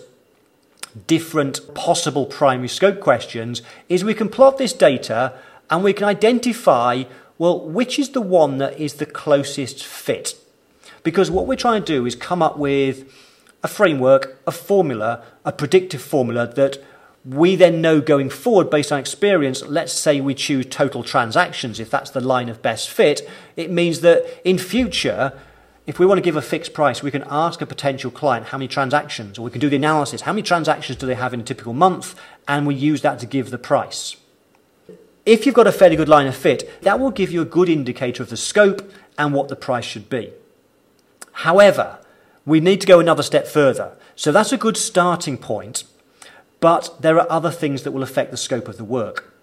different 1.05 1.73
possible 1.75 2.25
primary 2.25 2.67
scope 2.67 2.99
questions 2.99 3.61
is 3.87 4.03
we 4.03 4.13
can 4.13 4.29
plot 4.29 4.57
this 4.57 4.73
data 4.73 5.33
and 5.69 5.83
we 5.83 5.93
can 5.93 6.05
identify, 6.05 7.03
well, 7.37 7.59
which 7.59 7.99
is 7.99 8.09
the 8.09 8.21
one 8.21 8.57
that 8.57 8.79
is 8.79 8.95
the 8.95 9.05
closest 9.05 9.85
fit. 9.85 10.35
Because 11.03 11.29
what 11.29 11.45
we're 11.45 11.55
trying 11.55 11.83
to 11.83 11.85
do 11.85 12.05
is 12.05 12.15
come 12.15 12.41
up 12.41 12.57
with 12.57 13.13
a 13.67 13.69
framework, 13.69 14.41
a 14.47 14.51
formula, 14.51 15.21
a 15.43 15.51
predictive 15.51 16.01
formula 16.01 16.47
that 16.55 16.81
we 17.25 17.57
then 17.57 17.81
know 17.81 17.99
going 17.99 18.29
forward 18.29 18.69
based 18.69 18.93
on 18.93 18.99
experience. 18.99 19.61
Let's 19.61 19.91
say 19.91 20.21
we 20.21 20.33
choose 20.33 20.65
total 20.67 21.03
transactions, 21.03 21.77
if 21.77 21.89
that's 21.89 22.11
the 22.11 22.21
line 22.21 22.47
of 22.47 22.61
best 22.61 22.89
fit, 22.89 23.29
it 23.57 23.69
means 23.69 23.99
that 24.01 24.19
in 24.45 24.57
future, 24.57 25.33
if 25.85 25.99
we 25.99 26.05
want 26.05 26.17
to 26.17 26.21
give 26.21 26.37
a 26.37 26.41
fixed 26.41 26.73
price, 26.73 27.03
we 27.03 27.11
can 27.11 27.25
ask 27.29 27.59
a 27.61 27.65
potential 27.65 28.09
client 28.09 28.47
how 28.47 28.57
many 28.57 28.69
transactions, 28.69 29.37
or 29.37 29.41
we 29.41 29.51
can 29.51 29.59
do 29.59 29.69
the 29.69 29.75
analysis 29.75 30.21
how 30.21 30.31
many 30.31 30.43
transactions 30.43 30.97
do 30.97 31.05
they 31.05 31.15
have 31.15 31.33
in 31.33 31.41
a 31.41 31.43
typical 31.43 31.73
month, 31.73 32.15
and 32.47 32.65
we 32.65 32.73
use 32.73 33.01
that 33.01 33.19
to 33.19 33.25
give 33.25 33.51
the 33.51 33.57
price. 33.57 34.15
If 35.25 35.45
you've 35.45 35.59
got 35.61 35.67
a 35.67 35.73
fairly 35.73 35.97
good 35.97 36.07
line 36.07 36.27
of 36.27 36.37
fit, 36.37 36.81
that 36.83 37.01
will 37.01 37.11
give 37.11 37.31
you 37.33 37.41
a 37.41 37.53
good 37.57 37.67
indicator 37.67 38.23
of 38.23 38.29
the 38.29 38.37
scope 38.37 38.89
and 39.17 39.33
what 39.33 39.49
the 39.49 39.57
price 39.57 39.83
should 39.83 40.07
be. 40.07 40.31
However, 41.47 41.99
we 42.47 42.61
need 42.61 42.79
to 42.79 42.87
go 42.87 42.99
another 42.99 43.21
step 43.21 43.45
further. 43.45 43.91
So 44.15 44.31
that's 44.31 44.53
a 44.53 44.57
good 44.57 44.77
starting 44.77 45.37
point, 45.37 45.83
but 46.61 46.95
there 47.01 47.19
are 47.19 47.29
other 47.29 47.51
things 47.51 47.83
that 47.83 47.91
will 47.91 48.01
affect 48.01 48.31
the 48.31 48.37
scope 48.37 48.69
of 48.69 48.77
the 48.77 48.85
work. 48.85 49.33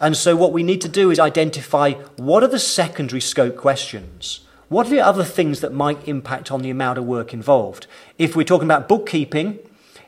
And 0.00 0.16
so 0.16 0.36
what 0.36 0.52
we 0.52 0.62
need 0.62 0.80
to 0.82 0.88
do 0.88 1.10
is 1.10 1.18
identify 1.18 1.94
what 2.16 2.44
are 2.44 2.48
the 2.48 2.60
secondary 2.60 3.20
scope 3.20 3.56
questions? 3.56 4.40
What 4.68 4.86
are 4.86 4.90
the 4.90 5.00
other 5.00 5.24
things 5.24 5.60
that 5.60 5.72
might 5.72 6.06
impact 6.08 6.52
on 6.52 6.62
the 6.62 6.70
amount 6.70 6.96
of 6.96 7.04
work 7.04 7.34
involved? 7.34 7.88
If 8.18 8.36
we're 8.36 8.44
talking 8.44 8.68
about 8.68 8.88
bookkeeping, 8.88 9.58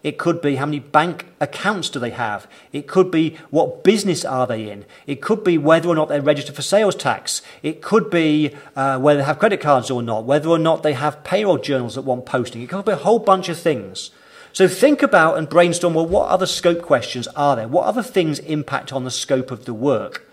it 0.07 0.19
could 0.19 0.40
be 0.40 0.55
how 0.55 0.66
many 0.66 0.79
bank 0.79 1.27
accounts 1.40 1.90
do 1.90 1.99
they 1.99 2.11
have. 2.11 2.47
It 2.73 2.87
could 2.87 3.11
be 3.11 3.37
what 3.51 3.83
business 3.83 4.25
are 4.25 4.47
they 4.47 4.71
in. 4.71 4.85
It 5.05 5.21
could 5.21 5.42
be 5.42 5.59
whether 5.59 5.88
or 5.88 5.97
not 5.97 6.09
they're 6.09 6.23
registered 6.23 6.55
for 6.55 6.62
sales 6.62 6.95
tax. 6.95 7.42
It 7.61 7.83
could 7.83 8.09
be 8.09 8.55
uh, 8.77 9.01
whether 9.01 9.19
they 9.19 9.25
have 9.25 9.40
credit 9.40 9.61
cards 9.61 9.90
or 9.90 10.05
not. 10.05 10.25
Whether 10.25 10.49
or 10.49 10.61
not 10.61 10.85
they 10.85 10.92
have 10.92 11.25
payroll 11.25 11.59
journals 11.59 11.97
that 11.97 12.03
want 12.03 12.25
posting. 12.25 12.62
It 12.62 12.69
could 12.69 12.85
be 12.85 12.92
a 12.92 12.97
whole 12.97 13.19
bunch 13.19 13.49
of 13.49 13.59
things. 13.59 14.12
So 14.53 14.69
think 14.69 15.03
about 15.03 15.38
and 15.38 15.49
brainstorm. 15.49 15.95
Well, 15.95 16.07
what 16.07 16.29
other 16.29 16.47
scope 16.47 16.83
questions 16.83 17.27
are 17.35 17.57
there? 17.57 17.66
What 17.66 17.87
other 17.87 18.05
things 18.05 18.38
impact 18.38 18.92
on 18.92 19.03
the 19.03 19.11
scope 19.11 19.51
of 19.51 19.64
the 19.64 19.75
work? 19.75 20.25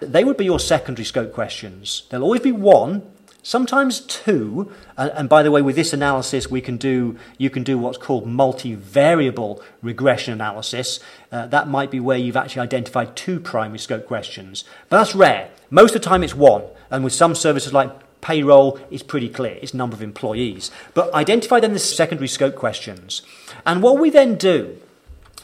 They 0.00 0.24
would 0.24 0.38
be 0.38 0.46
your 0.46 0.58
secondary 0.58 1.04
scope 1.04 1.34
questions. 1.34 2.04
There'll 2.08 2.24
always 2.24 2.40
be 2.40 2.52
one 2.52 3.02
sometimes 3.42 4.00
two. 4.00 4.72
And, 4.96 5.10
and, 5.12 5.28
by 5.28 5.42
the 5.42 5.50
way, 5.50 5.62
with 5.62 5.76
this 5.76 5.92
analysis, 5.92 6.50
we 6.50 6.60
can 6.60 6.76
do 6.76 7.18
you 7.38 7.50
can 7.50 7.62
do 7.62 7.78
what's 7.78 7.98
called 7.98 8.26
multivariable 8.26 9.62
regression 9.82 10.32
analysis. 10.32 11.00
Uh, 11.30 11.46
that 11.46 11.68
might 11.68 11.90
be 11.90 12.00
where 12.00 12.18
you've 12.18 12.36
actually 12.36 12.62
identified 12.62 13.16
two 13.16 13.40
primary 13.40 13.78
scope 13.78 14.06
questions, 14.06 14.64
but 14.88 14.98
that's 14.98 15.14
rare. 15.14 15.50
Most 15.70 15.94
of 15.94 16.02
the 16.02 16.08
time, 16.08 16.22
it's 16.22 16.34
one. 16.34 16.64
And 16.90 17.04
with 17.04 17.12
some 17.12 17.34
services 17.34 17.72
like 17.72 17.90
payroll, 18.20 18.78
it's 18.90 19.02
pretty 19.02 19.28
clear. 19.28 19.58
It's 19.62 19.72
number 19.72 19.94
of 19.94 20.02
employees. 20.02 20.70
But 20.94 21.12
identify 21.14 21.60
then 21.60 21.72
the 21.72 21.78
secondary 21.78 22.28
scope 22.28 22.56
questions. 22.56 23.22
And 23.64 23.82
what 23.82 23.98
we 23.98 24.10
then 24.10 24.34
do 24.36 24.78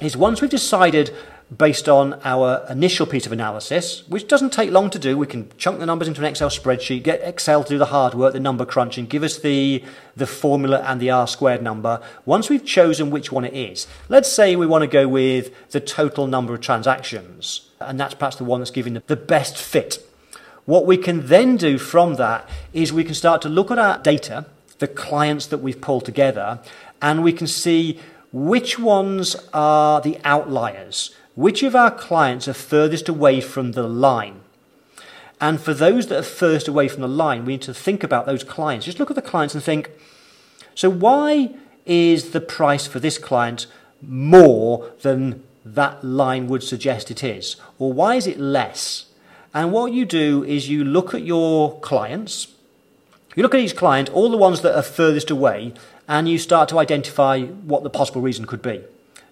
is 0.01 0.17
once 0.17 0.41
we've 0.41 0.51
decided 0.51 1.15
based 1.55 1.89
on 1.89 2.21
our 2.25 2.67
initial 2.69 3.07
piece 3.07 3.25
of 3.25 3.31
analysis, 3.31 4.07
which 4.09 4.27
doesn't 4.27 4.53
take 4.53 4.71
long 4.71 4.91
to 4.91 4.99
do. 4.99 5.17
We 5.17 5.29
can 5.29 5.49
chunk 5.57 5.79
the 5.79 5.87
numbers 5.87 6.09
into 6.09 6.21
an 6.21 6.27
Excel 6.27 6.51
spreadsheet, 6.51 7.05
get 7.05 7.21
Excel 7.23 7.63
to 7.63 7.69
do 7.69 7.79
the 7.79 7.87
hard 7.87 8.15
work, 8.15 8.33
the 8.33 8.41
number 8.41 8.67
crunching, 8.67 9.07
give 9.07 9.23
us 9.23 9.39
the, 9.39 9.85
the 10.17 10.27
formula 10.27 10.81
and 10.81 11.01
the 11.01 11.11
R 11.11 11.29
squared 11.29 11.63
number. 11.63 12.01
Once 12.25 12.51
we've 12.51 12.65
chosen 12.65 13.11
which 13.11 13.31
one 13.31 13.45
it 13.45 13.55
is, 13.55 13.87
let's 14.09 14.31
say 14.31 14.57
we 14.57 14.67
want 14.67 14.83
to 14.83 14.89
go 14.89 15.07
with 15.07 15.53
the 15.71 15.81
total 15.81 16.27
number 16.27 16.53
of 16.53 16.61
transactions, 16.61 17.71
and 17.81 18.01
that's 18.01 18.15
perhaps 18.15 18.37
the 18.37 18.45
one 18.45 18.61
that's 18.61 18.73
giving 18.73 19.01
the 19.07 19.17
best 19.17 19.57
fit. 19.57 20.05
What 20.65 20.85
we 20.85 20.97
can 20.97 21.29
then 21.29 21.57
do 21.57 21.79
from 21.79 22.15
that 22.15 22.49
is 22.73 22.93
we 22.93 23.05
can 23.05 23.15
start 23.15 23.41
to 23.43 23.49
look 23.49 23.71
at 23.71 23.79
our 23.79 23.99
data, 23.99 24.47
the 24.79 24.89
clients 24.89 25.47
that 25.47 25.59
we've 25.59 25.81
pulled 25.81 26.05
together, 26.05 26.59
and 27.01 27.23
we 27.23 27.33
can 27.33 27.47
see 27.47 28.01
which 28.33 28.81
ones 28.81 29.37
are 29.55 30.01
the 30.01 30.19
outliers 30.25 31.15
which 31.37 31.62
of 31.62 31.77
our 31.77 31.90
clients 31.90 32.49
are 32.49 32.55
furthest 32.55 33.09
away 33.09 33.40
from 33.40 33.72
the 33.72 33.87
line? 33.87 34.40
And 35.40 35.61
for 35.61 35.75
those 35.75 36.07
that 36.07 36.18
are 36.18 36.22
first 36.22 36.66
away 36.66 36.88
from 36.88 37.03
the 37.03 37.09
line, 37.09 37.44
we 37.44 37.53
need 37.53 37.62
to 37.62 37.75
think 37.75 38.03
about 38.03 38.27
those 38.27 38.42
clients. 38.42 38.87
Just 38.87 38.99
look 38.99 39.11
at 39.11 39.16
the 39.16 39.22
clients 39.22 39.55
and 39.55 39.62
think, 39.62 39.90
so 40.75 40.88
why 40.90 41.55
is 41.85 42.31
the 42.31 42.40
price 42.40 42.87
for 42.87 43.01
this 43.01 43.18
client 43.18 43.66
more 44.01 44.90
than 45.03 45.42
that 45.64 46.03
line 46.03 46.46
would 46.46 46.62
suggest 46.62 47.11
it 47.11 47.22
is? 47.22 47.57
Or 47.79 47.92
why 47.92 48.14
is 48.14 48.27
it 48.27 48.40
less? 48.40 49.07
And 49.53 49.72
what 49.72 49.92
you 49.92 50.07
do 50.07 50.42
is 50.44 50.70
you 50.70 50.85
look 50.85 51.12
at 51.12 51.22
your 51.22 51.79
clients, 51.81 52.49
you 53.35 53.42
look 53.42 53.55
at 53.55 53.61
each 53.61 53.77
client, 53.77 54.09
all 54.11 54.31
the 54.31 54.37
ones 54.38 54.62
that 54.62 54.75
are 54.75 54.83
furthest 54.83 55.31
away, 55.31 55.75
and 56.09 56.29
you 56.29 56.38
start 56.38 56.70
to 56.70 56.79
identify 56.79 57.42
what 57.42 57.83
the 57.83 57.90
possible 57.90 58.22
reason 58.22 58.46
could 58.46 58.62
be. 58.62 58.83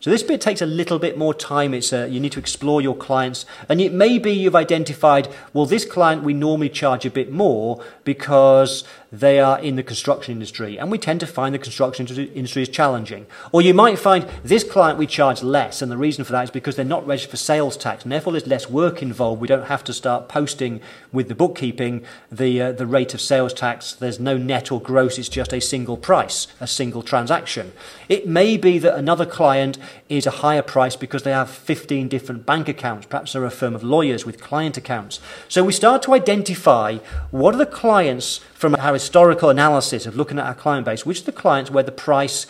So 0.05 0.11
this 0.11 0.23
bit 0.23 0.43
takes 0.43 0.61
a 0.61 0.67
little 0.67 0.99
bit 0.99 1.17
more 1.17 1.33
time. 1.33 1.73
It's 1.73 1.91
uh, 1.91 2.07
you 2.11 2.21
need 2.21 2.33
to 2.33 2.39
explore 2.39 2.83
your 2.83 2.95
clients, 2.95 3.47
and 3.71 3.81
it 3.81 3.91
may 3.91 4.19
be 4.19 4.33
you've 4.33 4.55
identified. 4.55 5.29
Well, 5.55 5.65
this 5.65 5.87
client 5.87 6.25
we 6.25 6.35
normally 6.35 6.69
charge 6.69 7.07
a 7.07 7.11
bit 7.11 7.33
more 7.33 7.83
because 8.05 8.85
they 9.21 9.39
are 9.39 9.61
in 9.61 9.77
the 9.77 9.83
construction 9.83 10.33
industry, 10.33 10.77
and 10.77 10.91
we 10.91 10.99
tend 10.99 11.21
to 11.21 11.27
find 11.27 11.55
the 11.55 11.59
construction 11.59 12.07
industry 12.07 12.63
is 12.63 12.69
challenging. 12.69 13.27
Or 13.53 13.63
you 13.63 13.73
might 13.73 13.99
find 13.99 14.29
this 14.43 14.65
client 14.65 14.99
we 14.99 15.07
charge 15.07 15.43
less, 15.43 15.81
and 15.81 15.91
the 15.91 15.97
reason 15.97 16.25
for 16.25 16.33
that 16.33 16.45
is 16.45 16.51
because 16.51 16.75
they're 16.75 16.85
not 16.85 17.07
registered 17.07 17.31
for 17.31 17.37
sales 17.37 17.77
tax, 17.77 18.03
and 18.03 18.11
therefore 18.11 18.33
there's 18.33 18.47
less 18.47 18.69
work 18.69 19.03
involved. 19.03 19.41
We 19.41 19.49
don't 19.49 19.67
have 19.67 19.85
to 19.85 19.93
start 19.93 20.29
posting 20.29 20.81
with 21.13 21.29
the 21.29 21.35
bookkeeping 21.35 22.05
the 22.31 22.61
uh, 22.61 22.73
the 22.73 22.87
rate 22.87 23.15
of 23.15 23.21
sales 23.21 23.55
tax. 23.55 23.93
There's 23.93 24.19
no 24.19 24.37
net 24.37 24.73
or 24.73 24.81
gross; 24.81 25.19
it's 25.19 25.29
just 25.29 25.53
a 25.53 25.61
single 25.61 25.97
price, 25.97 26.49
a 26.61 26.67
single 26.67 27.03
transaction. 27.03 27.73
It 28.09 28.27
may 28.27 28.57
be 28.57 28.79
that 28.79 28.97
another 28.97 29.27
client 29.27 29.79
is 30.09 30.27
a 30.27 30.43
higher 30.43 30.63
price 30.63 30.97
because 30.97 31.23
they 31.23 31.31
have 31.31 31.51
15 31.51 32.09
different 32.09 32.45
bank 32.45 32.69
accounts. 32.69 33.07
Perhaps 33.07 33.33
they're 33.33 33.45
a 33.45 33.51
firm 33.51 33.75
of 33.75 33.85
lawyers 33.85 34.27
with 34.27 34.43
client 34.43 34.77
accounts. 34.77 35.21
So 35.49 35.63
we 35.63 35.73
start 35.73 36.03
to 36.03 36.15
identify 36.15 36.99
what 37.31 37.55
are 37.55 37.59
the 37.59 37.67
clients 37.67 38.39
from 38.55 38.75
our 38.77 38.95
historical 39.05 39.51
analysis 39.51 40.07
of 40.07 40.17
looking 40.17 40.39
at 40.39 40.47
our 40.47 40.55
client 40.55 40.87
base, 40.87 41.05
which 41.05 41.21
are 41.21 41.25
the 41.25 41.33
clients 41.33 41.71
where 41.71 41.85
the 41.85 41.93
price 41.93 42.47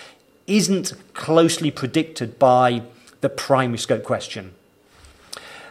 isn't 0.47 0.93
closely 1.15 1.71
predicted 1.73 2.39
by 2.39 2.83
the 3.23 3.29
primary 3.29 3.79
scope 3.79 4.05
question. 4.05 4.53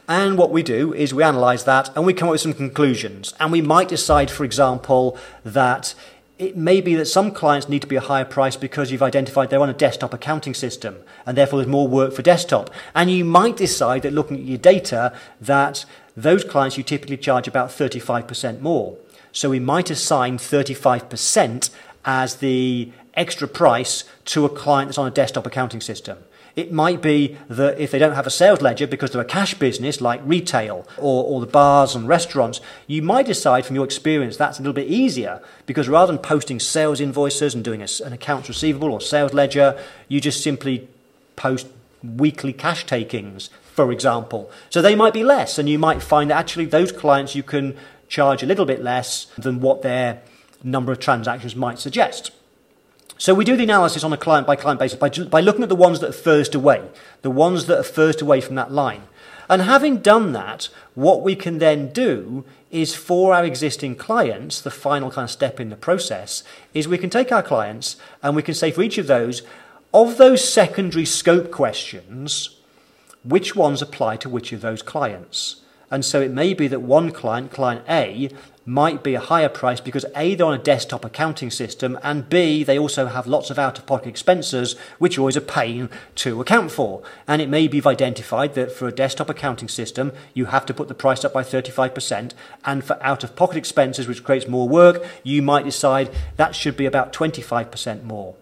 And 0.09 0.37
what 0.37 0.51
we 0.51 0.61
do 0.61 0.93
is 0.93 1.13
we 1.13 1.23
analyse 1.23 1.63
that 1.63 1.89
and 1.95 2.05
we 2.05 2.13
come 2.13 2.27
up 2.27 2.33
with 2.33 2.41
some 2.41 2.53
conclusions. 2.53 3.33
And 3.39 3.49
we 3.49 3.61
might 3.61 3.87
decide, 3.87 4.29
for 4.29 4.43
example, 4.43 5.17
that 5.45 5.95
it 6.37 6.57
may 6.57 6.81
be 6.81 6.95
that 6.95 7.05
some 7.05 7.31
clients 7.31 7.69
need 7.69 7.81
to 7.83 7.87
be 7.87 7.95
a 7.95 8.01
higher 8.01 8.25
price 8.25 8.57
because 8.57 8.91
you've 8.91 9.01
identified 9.01 9.49
they're 9.49 9.61
on 9.61 9.69
a 9.69 9.73
desktop 9.73 10.13
accounting 10.13 10.53
system 10.53 10.97
and 11.25 11.37
therefore 11.37 11.59
there's 11.59 11.71
more 11.71 11.87
work 11.87 12.11
for 12.11 12.21
desktop. 12.21 12.69
And 12.93 13.09
you 13.09 13.23
might 13.23 13.55
decide 13.55 14.01
that 14.01 14.11
looking 14.11 14.37
at 14.37 14.43
your 14.43 14.57
data 14.57 15.15
that 15.39 15.85
those 16.17 16.43
clients 16.43 16.77
you 16.77 16.83
typically 16.83 17.17
charge 17.17 17.47
about 17.47 17.69
35% 17.69 18.59
more. 18.59 18.97
So 19.33 19.49
we 19.49 19.59
might 19.59 19.89
assign 19.89 20.37
35% 20.37 21.69
as 22.05 22.35
the 22.37 22.91
extra 23.15 23.47
price 23.47 24.05
to 24.25 24.45
a 24.45 24.49
client 24.49 24.89
that's 24.89 24.97
on 24.97 25.07
a 25.07 25.11
desktop 25.11 25.45
accounting 25.45 25.81
system. 25.81 26.19
It 26.55 26.71
might 26.71 27.01
be 27.01 27.35
that 27.49 27.79
if 27.79 27.89
they 27.89 27.97
don't 27.97 28.13
have 28.13 28.27
a 28.27 28.29
sales 28.29 28.61
ledger 28.61 28.85
because 28.85 29.09
they're 29.09 29.21
a 29.21 29.25
cash 29.25 29.55
business 29.55 29.99
like 29.99 30.21
retail 30.23 30.87
or, 30.97 31.23
or 31.23 31.41
the 31.41 31.47
bars 31.47 31.95
and 31.95 32.07
restaurants, 32.07 32.61
you 32.85 33.01
might 33.01 33.25
decide 33.25 33.65
from 33.65 33.75
your 33.75 33.85
experience 33.85 34.37
that's 34.37 34.59
a 34.59 34.61
little 34.61 34.73
bit 34.73 34.87
easier 34.87 35.41
because 35.65 35.89
rather 35.89 36.11
than 36.11 36.21
posting 36.21 36.59
sales 36.59 37.01
invoices 37.01 37.55
and 37.55 37.63
doing 37.63 37.81
a, 37.81 37.87
an 38.05 38.13
accounts 38.13 38.49
receivable 38.49 38.91
or 38.91 39.01
sales 39.01 39.33
ledger, 39.33 39.79
you 40.07 40.21
just 40.21 40.43
simply 40.43 40.87
post 41.35 41.65
weekly 42.03 42.53
cash 42.53 42.85
takings, 42.85 43.49
for 43.63 43.91
example. 43.91 44.51
So 44.69 44.81
they 44.81 44.93
might 44.93 45.13
be 45.13 45.23
less, 45.23 45.57
and 45.57 45.67
you 45.67 45.79
might 45.79 46.03
find 46.03 46.29
that 46.29 46.37
actually 46.37 46.65
those 46.65 46.91
clients 46.91 47.33
you 47.33 47.43
can 47.43 47.75
charge 48.13 48.43
a 48.43 48.45
little 48.45 48.65
bit 48.65 48.83
less 48.83 49.25
than 49.39 49.59
what 49.59 49.81
their 49.81 50.21
number 50.63 50.91
of 50.91 50.99
transactions 50.99 51.55
might 51.55 51.79
suggest. 51.79 52.29
So 53.17 53.33
we 53.33 53.43
do 53.43 53.57
the 53.57 53.63
analysis 53.63 54.03
on 54.03 54.13
a 54.13 54.17
client 54.17 54.45
by 54.45 54.55
client 54.55 54.79
basis 54.79 54.99
by, 54.99 55.09
by 55.09 55.41
looking 55.41 55.63
at 55.63 55.69
the 55.69 55.75
ones 55.75 55.99
that 55.99 56.09
are 56.11 56.21
first 56.31 56.53
away, 56.53 56.87
the 57.23 57.31
ones 57.31 57.65
that 57.65 57.79
are 57.79 57.83
first 58.01 58.21
away 58.21 58.39
from 58.39 58.53
that 58.53 58.71
line. 58.71 59.01
And 59.49 59.63
having 59.63 59.97
done 59.97 60.31
that, 60.33 60.69
what 60.93 61.23
we 61.23 61.35
can 61.35 61.57
then 61.57 61.91
do 61.91 62.45
is 62.69 62.93
for 62.93 63.33
our 63.33 63.43
existing 63.43 63.95
clients, 63.95 64.61
the 64.61 64.71
final 64.71 65.09
kind 65.09 65.25
of 65.25 65.31
step 65.31 65.59
in 65.59 65.69
the 65.69 65.75
process, 65.75 66.43
is 66.73 66.87
we 66.87 66.99
can 66.99 67.09
take 67.09 67.31
our 67.31 67.43
clients 67.43 67.97
and 68.21 68.35
we 68.35 68.43
can 68.43 68.53
say 68.53 68.69
for 68.69 68.83
each 68.83 68.99
of 68.99 69.07
those, 69.07 69.41
of 69.91 70.17
those 70.17 70.47
secondary 70.47 71.05
scope 71.05 71.49
questions, 71.49 72.59
which 73.23 73.55
ones 73.55 73.81
apply 73.81 74.17
to 74.17 74.29
which 74.29 74.53
of 74.53 74.61
those 74.61 74.83
clients? 74.83 75.62
And 75.91 76.03
so 76.03 76.21
it 76.21 76.31
may 76.31 76.53
be 76.53 76.67
that 76.67 76.81
one 76.81 77.11
client, 77.11 77.51
client 77.51 77.83
A, 77.87 78.29
might 78.65 79.03
be 79.03 79.13
a 79.13 79.19
higher 79.19 79.49
price 79.49 79.81
because 79.81 80.05
A, 80.15 80.35
they're 80.35 80.45
on 80.45 80.53
a 80.53 80.57
desktop 80.57 81.03
accounting 81.03 81.51
system, 81.51 81.99
and 82.01 82.29
B, 82.29 82.63
they 82.63 82.79
also 82.79 83.07
have 83.07 83.27
lots 83.27 83.49
of 83.49 83.59
out 83.59 83.77
of 83.77 83.85
pocket 83.85 84.07
expenses, 84.07 84.75
which 84.99 85.17
are 85.17 85.21
always 85.21 85.35
a 85.35 85.41
pain 85.41 85.89
to 86.15 86.39
account 86.39 86.71
for. 86.71 87.03
And 87.27 87.41
it 87.41 87.49
may 87.49 87.67
be 87.67 87.81
identified 87.85 88.55
that 88.55 88.71
for 88.71 88.87
a 88.87 88.91
desktop 88.91 89.29
accounting 89.29 89.67
system, 89.67 90.13
you 90.33 90.45
have 90.45 90.65
to 90.67 90.73
put 90.73 90.87
the 90.87 90.93
price 90.93 91.25
up 91.25 91.33
by 91.33 91.43
35%, 91.43 92.31
and 92.65 92.83
for 92.83 93.01
out 93.03 93.23
of 93.23 93.35
pocket 93.35 93.57
expenses, 93.57 94.07
which 94.07 94.23
creates 94.23 94.47
more 94.47 94.69
work, 94.69 95.03
you 95.23 95.41
might 95.41 95.65
decide 95.65 96.09
that 96.37 96.55
should 96.55 96.77
be 96.77 96.85
about 96.85 97.11
25% 97.11 98.03
more. 98.03 98.35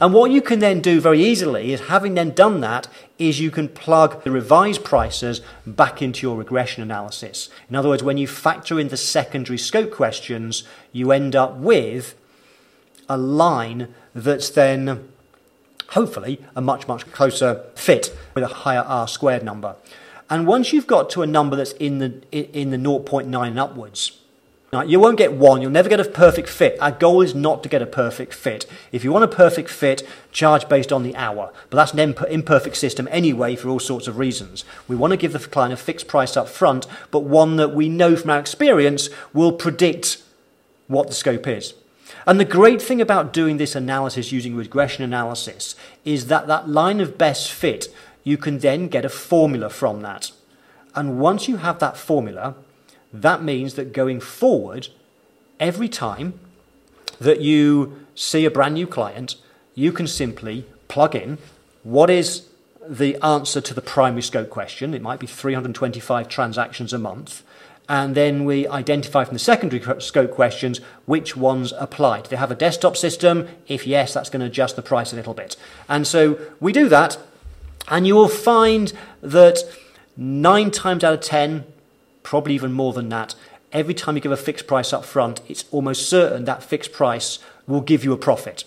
And 0.00 0.14
what 0.14 0.30
you 0.30 0.42
can 0.42 0.58
then 0.60 0.80
do 0.80 1.00
very 1.00 1.22
easily 1.22 1.72
is, 1.72 1.82
having 1.82 2.14
then 2.14 2.30
done 2.30 2.60
that, 2.60 2.88
is 3.18 3.40
you 3.40 3.50
can 3.50 3.68
plug 3.68 4.22
the 4.22 4.30
revised 4.30 4.84
prices 4.84 5.40
back 5.66 6.00
into 6.00 6.26
your 6.26 6.36
regression 6.36 6.82
analysis. 6.82 7.48
In 7.68 7.76
other 7.76 7.88
words, 7.88 8.02
when 8.02 8.16
you 8.16 8.26
factor 8.26 8.78
in 8.78 8.88
the 8.88 8.96
secondary 8.96 9.58
scope 9.58 9.92
questions, 9.92 10.64
you 10.92 11.12
end 11.12 11.34
up 11.34 11.56
with 11.56 12.14
a 13.08 13.16
line 13.16 13.94
that's 14.14 14.50
then 14.50 15.08
hopefully 15.90 16.40
a 16.54 16.60
much, 16.60 16.86
much 16.86 17.10
closer 17.12 17.64
fit 17.74 18.16
with 18.34 18.44
a 18.44 18.48
higher 18.48 18.82
R 18.82 19.08
squared 19.08 19.42
number. 19.42 19.76
And 20.30 20.46
once 20.46 20.72
you've 20.72 20.86
got 20.86 21.08
to 21.10 21.22
a 21.22 21.26
number 21.26 21.56
that's 21.56 21.72
in 21.72 21.98
the, 21.98 22.22
in 22.30 22.70
the 22.70 22.76
0.9 22.76 23.46
and 23.46 23.58
upwards, 23.58 24.18
now, 24.70 24.82
you 24.82 25.00
won't 25.00 25.16
get 25.16 25.32
one, 25.32 25.62
you'll 25.62 25.70
never 25.70 25.88
get 25.88 25.98
a 25.98 26.04
perfect 26.04 26.46
fit. 26.46 26.76
Our 26.78 26.90
goal 26.90 27.22
is 27.22 27.34
not 27.34 27.62
to 27.62 27.70
get 27.70 27.80
a 27.80 27.86
perfect 27.86 28.34
fit. 28.34 28.66
If 28.92 29.02
you 29.02 29.10
want 29.10 29.24
a 29.24 29.28
perfect 29.28 29.70
fit, 29.70 30.06
charge 30.30 30.68
based 30.68 30.92
on 30.92 31.02
the 31.02 31.16
hour. 31.16 31.54
But 31.70 31.78
that's 31.78 31.94
an 31.94 32.14
imperfect 32.28 32.76
system 32.76 33.08
anyway 33.10 33.56
for 33.56 33.70
all 33.70 33.80
sorts 33.80 34.06
of 34.06 34.18
reasons. 34.18 34.66
We 34.86 34.94
want 34.94 35.12
to 35.12 35.16
give 35.16 35.32
the 35.32 35.38
client 35.38 35.72
a 35.72 35.76
fixed 35.78 36.06
price 36.06 36.36
up 36.36 36.48
front, 36.48 36.86
but 37.10 37.20
one 37.20 37.56
that 37.56 37.74
we 37.74 37.88
know 37.88 38.14
from 38.14 38.28
our 38.28 38.38
experience 38.38 39.08
will 39.32 39.52
predict 39.52 40.22
what 40.86 41.06
the 41.06 41.14
scope 41.14 41.46
is. 41.46 41.72
And 42.26 42.38
the 42.38 42.44
great 42.44 42.82
thing 42.82 43.00
about 43.00 43.32
doing 43.32 43.56
this 43.56 43.74
analysis 43.74 44.32
using 44.32 44.54
regression 44.54 45.02
analysis 45.02 45.76
is 46.04 46.26
that 46.26 46.46
that 46.46 46.68
line 46.68 47.00
of 47.00 47.16
best 47.16 47.50
fit, 47.50 47.88
you 48.22 48.36
can 48.36 48.58
then 48.58 48.88
get 48.88 49.06
a 49.06 49.08
formula 49.08 49.70
from 49.70 50.02
that. 50.02 50.30
And 50.94 51.18
once 51.18 51.48
you 51.48 51.56
have 51.56 51.78
that 51.78 51.96
formula, 51.96 52.54
that 53.12 53.42
means 53.42 53.74
that 53.74 53.92
going 53.92 54.20
forward, 54.20 54.88
every 55.58 55.88
time 55.88 56.38
that 57.20 57.40
you 57.40 58.06
see 58.14 58.44
a 58.44 58.50
brand 58.50 58.74
new 58.74 58.86
client, 58.86 59.36
you 59.74 59.92
can 59.92 60.06
simply 60.06 60.66
plug 60.88 61.14
in 61.14 61.38
what 61.82 62.10
is 62.10 62.48
the 62.88 63.16
answer 63.22 63.60
to 63.60 63.74
the 63.74 63.80
primary 63.80 64.22
scope 64.22 64.50
question. 64.50 64.94
It 64.94 65.02
might 65.02 65.20
be 65.20 65.26
325 65.26 66.28
transactions 66.28 66.92
a 66.92 66.98
month. 66.98 67.42
And 67.88 68.14
then 68.14 68.44
we 68.44 68.68
identify 68.68 69.24
from 69.24 69.34
the 69.34 69.38
secondary 69.38 69.82
scope 70.00 70.30
questions 70.30 70.80
which 71.06 71.36
ones 71.36 71.72
apply. 71.78 72.22
Do 72.22 72.28
they 72.28 72.36
have 72.36 72.50
a 72.50 72.54
desktop 72.54 72.96
system? 72.96 73.48
If 73.66 73.86
yes, 73.86 74.12
that's 74.12 74.28
going 74.28 74.40
to 74.40 74.46
adjust 74.46 74.76
the 74.76 74.82
price 74.82 75.12
a 75.12 75.16
little 75.16 75.32
bit. 75.32 75.56
And 75.88 76.06
so 76.06 76.38
we 76.60 76.72
do 76.72 76.88
that, 76.90 77.16
and 77.88 78.06
you 78.06 78.14
will 78.14 78.28
find 78.28 78.92
that 79.22 79.60
nine 80.18 80.70
times 80.70 81.02
out 81.02 81.14
of 81.14 81.20
ten, 81.20 81.64
probably 82.28 82.54
even 82.54 82.70
more 82.70 82.92
than 82.92 83.08
that. 83.08 83.34
Every 83.72 83.94
time 83.94 84.14
you 84.14 84.20
give 84.20 84.32
a 84.32 84.36
fixed 84.36 84.66
price 84.66 84.92
up 84.92 85.02
front, 85.02 85.40
it's 85.48 85.64
almost 85.70 86.10
certain 86.10 86.44
that 86.44 86.62
fixed 86.62 86.92
price 86.92 87.38
will 87.66 87.80
give 87.80 88.04
you 88.04 88.12
a 88.12 88.18
profit. 88.18 88.64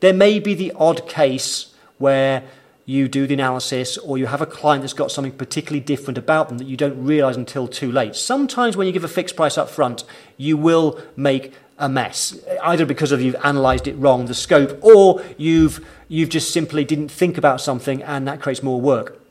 There 0.00 0.12
may 0.12 0.38
be 0.38 0.52
the 0.52 0.72
odd 0.76 1.08
case 1.08 1.74
where 1.96 2.44
you 2.84 3.08
do 3.08 3.26
the 3.26 3.32
analysis 3.32 3.96
or 3.96 4.18
you 4.18 4.26
have 4.26 4.42
a 4.42 4.46
client 4.46 4.82
that's 4.82 4.92
got 4.92 5.10
something 5.10 5.32
particularly 5.32 5.80
different 5.80 6.18
about 6.18 6.50
them 6.50 6.58
that 6.58 6.66
you 6.66 6.76
don't 6.76 7.02
realize 7.02 7.34
until 7.34 7.66
too 7.66 7.90
late. 7.90 8.14
Sometimes 8.14 8.76
when 8.76 8.86
you 8.86 8.92
give 8.92 9.04
a 9.04 9.08
fixed 9.08 9.36
price 9.36 9.56
up 9.56 9.70
front, 9.70 10.04
you 10.36 10.58
will 10.58 11.00
make 11.16 11.54
a 11.78 11.88
mess, 11.88 12.38
either 12.62 12.84
because 12.84 13.10
of 13.10 13.22
you've 13.22 13.36
analyzed 13.42 13.88
it 13.88 13.94
wrong, 13.94 14.26
the 14.26 14.34
scope, 14.34 14.78
or 14.84 15.24
you've, 15.38 15.82
you've 16.08 16.28
just 16.28 16.52
simply 16.52 16.84
didn't 16.84 17.08
think 17.08 17.38
about 17.38 17.62
something 17.62 18.02
and 18.02 18.28
that 18.28 18.42
creates 18.42 18.62
more 18.62 18.82
work. 18.82 19.21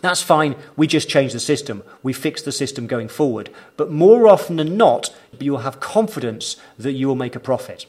That's 0.00 0.22
fine, 0.22 0.56
we 0.76 0.86
just 0.86 1.08
change 1.08 1.32
the 1.32 1.40
system. 1.40 1.82
We 2.02 2.12
fix 2.12 2.42
the 2.42 2.52
system 2.52 2.86
going 2.86 3.08
forward. 3.08 3.50
But 3.76 3.90
more 3.90 4.28
often 4.28 4.56
than 4.56 4.76
not, 4.76 5.14
you 5.38 5.52
will 5.52 5.58
have 5.60 5.80
confidence 5.80 6.56
that 6.78 6.92
you 6.92 7.08
will 7.08 7.14
make 7.14 7.34
a 7.34 7.40
profit. 7.40 7.86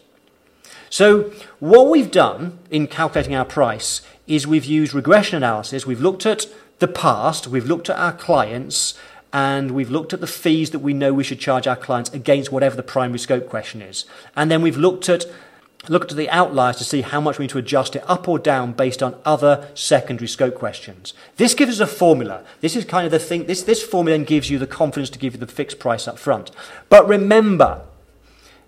So, 0.90 1.32
what 1.60 1.90
we've 1.90 2.10
done 2.10 2.58
in 2.72 2.88
calculating 2.88 3.36
our 3.36 3.46
price 3.46 4.02
is 4.26 4.48
we've 4.48 4.66
used 4.66 4.94
regression 4.94 5.38
analysis. 5.38 5.86
We've 5.86 6.02
looked 6.02 6.26
at 6.26 6.48
the 6.80 6.88
past, 6.88 7.48
we've 7.48 7.68
looked 7.68 7.90
at 7.90 7.98
our 7.98 8.14
clients, 8.14 8.98
and 9.32 9.72
we've 9.72 9.92
looked 9.92 10.14
at 10.14 10.22
the 10.22 10.28
fees 10.28 10.72
that 10.72 10.80
we 10.80 10.94
know 10.94 11.14
we 11.14 11.24
should 11.24 11.40
charge 11.40 11.68
our 11.68 11.76
clients 11.76 12.12
against 12.12 12.52
whatever 12.52 12.76
the 12.76 12.84
primary 12.84 13.20
scope 13.20 13.48
question 13.48 13.82
is. 13.82 14.06
And 14.36 14.50
then 14.50 14.62
we've 14.62 14.78
looked 14.78 15.10
at 15.10 15.26
looked 15.88 16.12
at 16.12 16.18
the 16.18 16.30
outliers 16.30 16.76
to 16.78 16.84
see 16.84 17.02
how 17.02 17.22
much 17.22 17.40
we 17.40 17.44
need 17.44 17.52
to 17.52 17.58
adjust 17.58 17.96
it 17.96 18.04
up 18.08 18.28
or 18.28 18.38
down 18.38 18.74
based 18.74 19.02
on 19.02 19.16
other 19.24 19.70
secondary 19.74 20.28
scope 20.28 20.56
questions. 20.56 21.14
This 21.38 21.54
gives 21.54 21.80
us 21.80 21.90
a 21.90 21.96
formula. 21.96 22.44
This 22.60 22.76
is 22.76 22.84
kind 22.84 23.06
of 23.06 23.12
the 23.12 23.20
thing, 23.20 23.46
this, 23.46 23.64
this 23.64 23.82
formula 23.82 24.18
then 24.18 24.26
gives 24.26 24.50
you 24.50 24.60
the 24.60 24.68
confidence 24.68 25.10
to 25.12 25.20
give 25.20 25.34
you 25.34 25.40
the 25.40 25.48
fixed 25.48 25.80
price 25.80 26.08
up 26.08 26.20
front. 26.20 26.52
But 26.90 27.08
remember, 27.08 27.82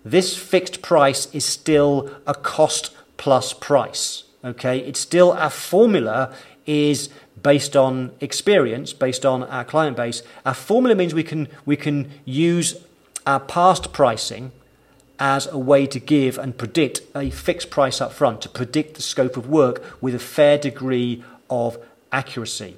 this 0.06 0.38
fixed 0.38 0.82
price 0.82 1.28
is 1.34 1.46
still 1.46 2.10
a 2.26 2.34
cost 2.34 2.96
plus 3.18 3.54
price. 3.54 4.24
Okay, 4.44 4.80
it's 4.80 5.00
still 5.00 5.34
our 5.34 5.52
formula 5.52 6.34
is 6.66 7.10
based 7.44 7.76
on 7.76 8.12
experience, 8.20 8.94
based 8.94 9.26
on 9.26 9.44
our 9.44 9.64
client 9.64 9.96
base. 9.98 10.24
Our 10.46 10.54
formula 10.54 10.96
means 10.96 11.14
we 11.14 11.24
can 11.24 11.48
we 11.66 11.76
can 11.76 12.10
use 12.26 12.84
our 13.28 13.40
past 13.40 13.94
pricing 13.94 14.52
as 15.22 15.46
a 15.46 15.58
way 15.58 15.86
to 15.86 16.00
give 16.00 16.40
and 16.40 16.58
predict 16.58 17.02
a 17.14 17.30
fixed 17.30 17.70
price 17.70 18.02
up 18.02 18.12
front, 18.12 18.42
to 18.42 18.50
predict 18.50 18.96
the 18.96 19.04
scope 19.04 19.38
of 19.38 19.48
work 19.48 20.02
with 20.02 20.16
a 20.16 20.20
fair 20.20 20.58
degree 20.58 21.24
of 21.48 21.78
accuracy. 22.12 22.76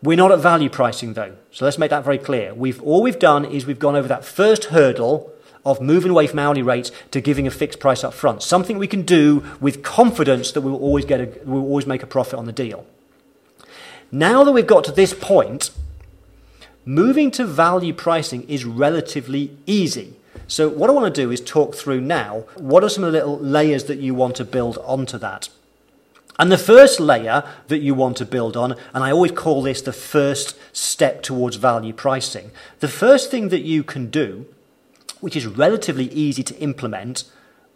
We're 0.00 0.16
not 0.16 0.30
at 0.30 0.38
value 0.38 0.70
pricing 0.70 1.14
though, 1.14 1.34
so 1.50 1.64
let's 1.64 1.76
make 1.76 1.90
that 1.90 2.04
very 2.04 2.18
clear. 2.18 2.54
We've 2.54 2.80
all 2.80 3.02
we've 3.02 3.18
done 3.18 3.44
is 3.44 3.66
we've 3.66 3.80
gone 3.80 3.96
over 3.96 4.06
that 4.06 4.24
first 4.24 4.66
hurdle 4.66 5.32
of 5.64 5.80
moving 5.80 6.12
away 6.12 6.28
from 6.28 6.38
hourly 6.38 6.62
rates 6.62 6.92
to 7.10 7.20
giving 7.20 7.48
a 7.48 7.50
fixed 7.50 7.80
price 7.80 8.04
up 8.04 8.14
front. 8.14 8.44
Something 8.44 8.78
we 8.78 8.86
can 8.86 9.02
do 9.02 9.44
with 9.60 9.82
confidence 9.82 10.52
that 10.52 10.60
we 10.60 10.70
will 10.70 10.78
always 10.78 11.04
get 11.04 11.20
a, 11.20 11.26
we 11.44 11.54
will 11.54 11.64
always 11.64 11.86
make 11.86 12.04
a 12.04 12.06
profit 12.06 12.38
on 12.38 12.46
the 12.46 12.52
deal. 12.52 12.86
Now 14.12 14.44
that 14.44 14.52
we've 14.52 14.64
got 14.64 14.84
to 14.84 14.92
this 14.92 15.12
point, 15.12 15.72
moving 16.84 17.32
to 17.32 17.44
value 17.44 17.92
pricing 17.92 18.48
is 18.48 18.64
relatively 18.64 19.56
easy. 19.66 20.14
So 20.48 20.68
what 20.68 20.90
I 20.90 20.92
want 20.92 21.14
to 21.14 21.22
do 21.22 21.30
is 21.30 21.40
talk 21.40 21.74
through 21.76 22.00
now 22.00 22.44
what 22.56 22.82
are 22.82 22.88
some 22.88 23.04
of 23.04 23.12
the 23.12 23.18
little 23.18 23.38
layers 23.38 23.84
that 23.84 23.98
you 23.98 24.14
want 24.14 24.34
to 24.36 24.44
build 24.44 24.78
onto 24.78 25.18
that. 25.18 25.48
And 26.40 26.50
the 26.50 26.58
first 26.58 27.00
layer 27.00 27.44
that 27.66 27.78
you 27.78 27.94
want 27.94 28.16
to 28.16 28.24
build 28.24 28.56
on, 28.56 28.72
and 28.92 29.04
I 29.04 29.10
always 29.10 29.32
call 29.32 29.62
this 29.62 29.82
the 29.82 29.92
first 29.92 30.56
step 30.72 31.22
towards 31.22 31.56
value 31.56 31.92
pricing, 31.92 32.50
the 32.80 32.88
first 32.88 33.30
thing 33.30 33.48
that 33.48 33.62
you 33.62 33.84
can 33.84 34.08
do 34.08 34.46
which 35.20 35.36
is 35.36 35.46
relatively 35.46 36.06
easy 36.06 36.42
to 36.44 36.56
implement, 36.58 37.24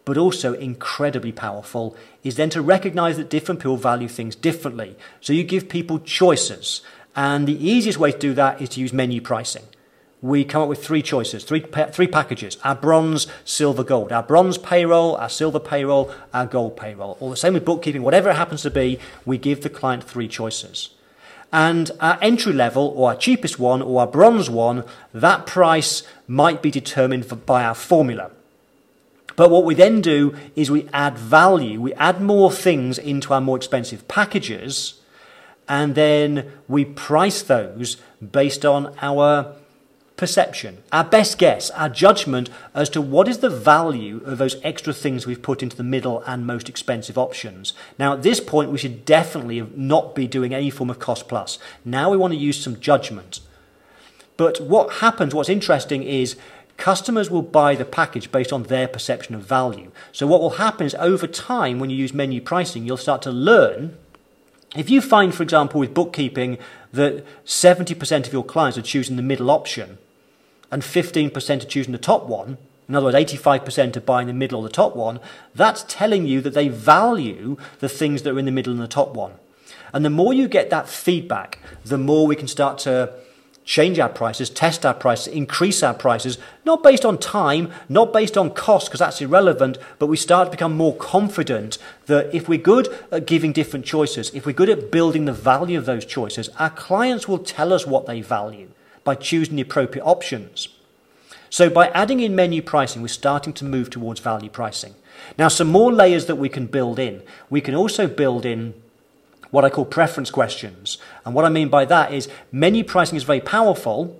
but 0.04 0.16
also 0.16 0.54
incredibly 0.54 1.32
powerful, 1.32 1.96
is 2.22 2.36
then 2.36 2.50
to 2.50 2.62
recognize 2.62 3.16
that 3.16 3.30
different 3.30 3.60
people 3.60 3.76
value 3.76 4.08
things 4.08 4.34
differently. 4.34 4.96
So 5.20 5.32
you 5.32 5.44
give 5.44 5.68
people 5.68 5.98
choices. 5.98 6.82
And 7.14 7.46
the 7.46 7.68
easiest 7.68 7.98
way 7.98 8.12
to 8.12 8.18
do 8.18 8.34
that 8.34 8.60
is 8.60 8.70
to 8.70 8.80
use 8.80 8.92
menu 8.92 9.20
pricing. 9.20 9.64
We 10.22 10.44
come 10.44 10.62
up 10.62 10.68
with 10.68 10.82
three 10.82 11.02
choices, 11.02 11.42
three, 11.42 11.60
three 11.90 12.06
packages 12.06 12.56
our 12.62 12.76
bronze, 12.76 13.26
silver, 13.44 13.82
gold. 13.82 14.12
Our 14.12 14.22
bronze 14.22 14.56
payroll, 14.56 15.16
our 15.16 15.28
silver 15.28 15.58
payroll, 15.58 16.12
our 16.32 16.46
gold 16.46 16.76
payroll. 16.76 17.16
Or 17.18 17.28
the 17.30 17.36
same 17.36 17.54
with 17.54 17.64
bookkeeping, 17.64 18.02
whatever 18.02 18.30
it 18.30 18.36
happens 18.36 18.62
to 18.62 18.70
be, 18.70 19.00
we 19.26 19.36
give 19.36 19.62
the 19.62 19.68
client 19.68 20.04
three 20.04 20.28
choices. 20.28 20.90
And 21.52 21.90
our 22.00 22.18
entry 22.22 22.52
level, 22.52 22.94
or 22.96 23.10
our 23.10 23.16
cheapest 23.16 23.58
one, 23.58 23.82
or 23.82 24.00
our 24.00 24.06
bronze 24.06 24.48
one, 24.48 24.84
that 25.12 25.44
price 25.44 26.04
might 26.28 26.62
be 26.62 26.70
determined 26.70 27.44
by 27.44 27.64
our 27.64 27.74
formula. 27.74 28.30
But 29.34 29.50
what 29.50 29.64
we 29.64 29.74
then 29.74 30.00
do 30.00 30.36
is 30.54 30.70
we 30.70 30.88
add 30.92 31.18
value, 31.18 31.80
we 31.80 31.94
add 31.94 32.20
more 32.20 32.52
things 32.52 32.96
into 32.96 33.34
our 33.34 33.40
more 33.40 33.56
expensive 33.56 34.06
packages, 34.06 35.00
and 35.68 35.94
then 35.94 36.52
we 36.68 36.84
price 36.84 37.42
those 37.42 37.96
based 38.20 38.64
on 38.64 38.94
our 39.02 39.56
perception, 40.22 40.80
our 40.92 41.02
best 41.02 41.36
guess, 41.36 41.68
our 41.70 41.88
judgment 41.88 42.48
as 42.76 42.88
to 42.88 43.00
what 43.00 43.26
is 43.26 43.38
the 43.38 43.50
value 43.50 44.22
of 44.24 44.38
those 44.38 44.54
extra 44.62 44.92
things 44.92 45.26
we've 45.26 45.42
put 45.42 45.64
into 45.64 45.76
the 45.76 45.82
middle 45.82 46.22
and 46.28 46.46
most 46.46 46.68
expensive 46.68 47.18
options. 47.18 47.72
Now, 47.98 48.12
at 48.12 48.22
this 48.22 48.38
point, 48.38 48.70
we 48.70 48.78
should 48.78 49.04
definitely 49.04 49.66
not 49.74 50.14
be 50.14 50.28
doing 50.28 50.54
any 50.54 50.70
form 50.70 50.90
of 50.90 51.00
cost 51.00 51.26
plus. 51.26 51.58
Now 51.84 52.08
we 52.08 52.16
want 52.16 52.32
to 52.34 52.38
use 52.38 52.62
some 52.62 52.78
judgment. 52.78 53.40
But 54.36 54.60
what 54.60 54.98
happens, 54.98 55.34
what's 55.34 55.48
interesting 55.48 56.04
is 56.04 56.36
customers 56.76 57.28
will 57.28 57.42
buy 57.42 57.74
the 57.74 57.84
package 57.84 58.30
based 58.30 58.52
on 58.52 58.62
their 58.62 58.86
perception 58.86 59.34
of 59.34 59.42
value. 59.42 59.90
So 60.12 60.28
what 60.28 60.40
will 60.40 60.50
happen 60.50 60.86
is 60.86 60.94
over 61.00 61.26
time, 61.26 61.80
when 61.80 61.90
you 61.90 61.96
use 61.96 62.14
menu 62.14 62.40
pricing, 62.40 62.86
you'll 62.86 62.96
start 62.96 63.22
to 63.22 63.32
learn. 63.32 63.98
If 64.76 64.88
you 64.88 65.00
find, 65.00 65.34
for 65.34 65.42
example, 65.42 65.80
with 65.80 65.92
bookkeeping, 65.92 66.58
that 66.92 67.24
70% 67.44 68.26
of 68.28 68.32
your 68.32 68.44
clients 68.44 68.78
are 68.78 68.82
choosing 68.82 69.16
the 69.16 69.22
middle 69.22 69.50
option, 69.50 69.98
and 70.72 70.82
15% 70.82 71.62
are 71.62 71.66
choosing 71.66 71.92
the 71.92 71.98
top 71.98 72.24
one, 72.24 72.58
in 72.88 72.96
other 72.96 73.06
words, 73.06 73.32
85% 73.32 73.96
are 73.96 74.00
buying 74.00 74.26
the 74.26 74.32
middle 74.32 74.60
or 74.60 74.62
the 74.64 74.68
top 74.68 74.96
one, 74.96 75.20
that's 75.54 75.84
telling 75.86 76.26
you 76.26 76.40
that 76.40 76.54
they 76.54 76.68
value 76.68 77.56
the 77.78 77.88
things 77.88 78.22
that 78.22 78.34
are 78.34 78.38
in 78.38 78.46
the 78.46 78.50
middle 78.50 78.72
and 78.72 78.82
the 78.82 78.88
top 78.88 79.14
one. 79.14 79.34
And 79.92 80.04
the 80.04 80.10
more 80.10 80.32
you 80.32 80.48
get 80.48 80.70
that 80.70 80.88
feedback, 80.88 81.58
the 81.84 81.98
more 81.98 82.26
we 82.26 82.34
can 82.34 82.48
start 82.48 82.78
to 82.78 83.12
change 83.64 83.98
our 83.98 84.08
prices, 84.08 84.50
test 84.50 84.84
our 84.84 84.94
prices, 84.94 85.28
increase 85.28 85.82
our 85.82 85.94
prices, 85.94 86.38
not 86.64 86.82
based 86.82 87.04
on 87.04 87.18
time, 87.18 87.70
not 87.88 88.12
based 88.12 88.36
on 88.36 88.50
cost, 88.50 88.88
because 88.88 88.98
that's 88.98 89.20
irrelevant, 89.20 89.78
but 89.98 90.06
we 90.06 90.16
start 90.16 90.48
to 90.48 90.50
become 90.50 90.76
more 90.76 90.96
confident 90.96 91.78
that 92.06 92.34
if 92.34 92.48
we're 92.48 92.58
good 92.58 92.88
at 93.12 93.26
giving 93.26 93.52
different 93.52 93.84
choices, 93.84 94.34
if 94.34 94.46
we're 94.46 94.52
good 94.52 94.70
at 94.70 94.90
building 94.90 95.26
the 95.26 95.32
value 95.32 95.78
of 95.78 95.86
those 95.86 96.04
choices, 96.04 96.48
our 96.58 96.70
clients 96.70 97.28
will 97.28 97.38
tell 97.38 97.72
us 97.72 97.86
what 97.86 98.06
they 98.06 98.20
value 98.20 98.68
by 99.04 99.14
choosing 99.14 99.56
the 99.56 99.62
appropriate 99.62 100.04
options. 100.04 100.68
So 101.50 101.68
by 101.68 101.88
adding 101.88 102.20
in 102.20 102.34
menu 102.34 102.62
pricing, 102.62 103.02
we're 103.02 103.08
starting 103.08 103.52
to 103.54 103.64
move 103.64 103.90
towards 103.90 104.20
value 104.20 104.48
pricing. 104.48 104.94
Now, 105.36 105.48
some 105.48 105.68
more 105.68 105.92
layers 105.92 106.26
that 106.26 106.36
we 106.36 106.48
can 106.48 106.66
build 106.66 106.98
in. 106.98 107.22
We 107.50 107.60
can 107.60 107.74
also 107.74 108.06
build 108.06 108.46
in 108.46 108.74
what 109.50 109.64
I 109.64 109.70
call 109.70 109.84
preference 109.84 110.30
questions. 110.30 110.98
And 111.24 111.34
what 111.34 111.44
I 111.44 111.50
mean 111.50 111.68
by 111.68 111.84
that 111.84 112.12
is 112.12 112.28
menu 112.50 112.84
pricing 112.84 113.16
is 113.16 113.22
very 113.22 113.40
powerful. 113.40 114.18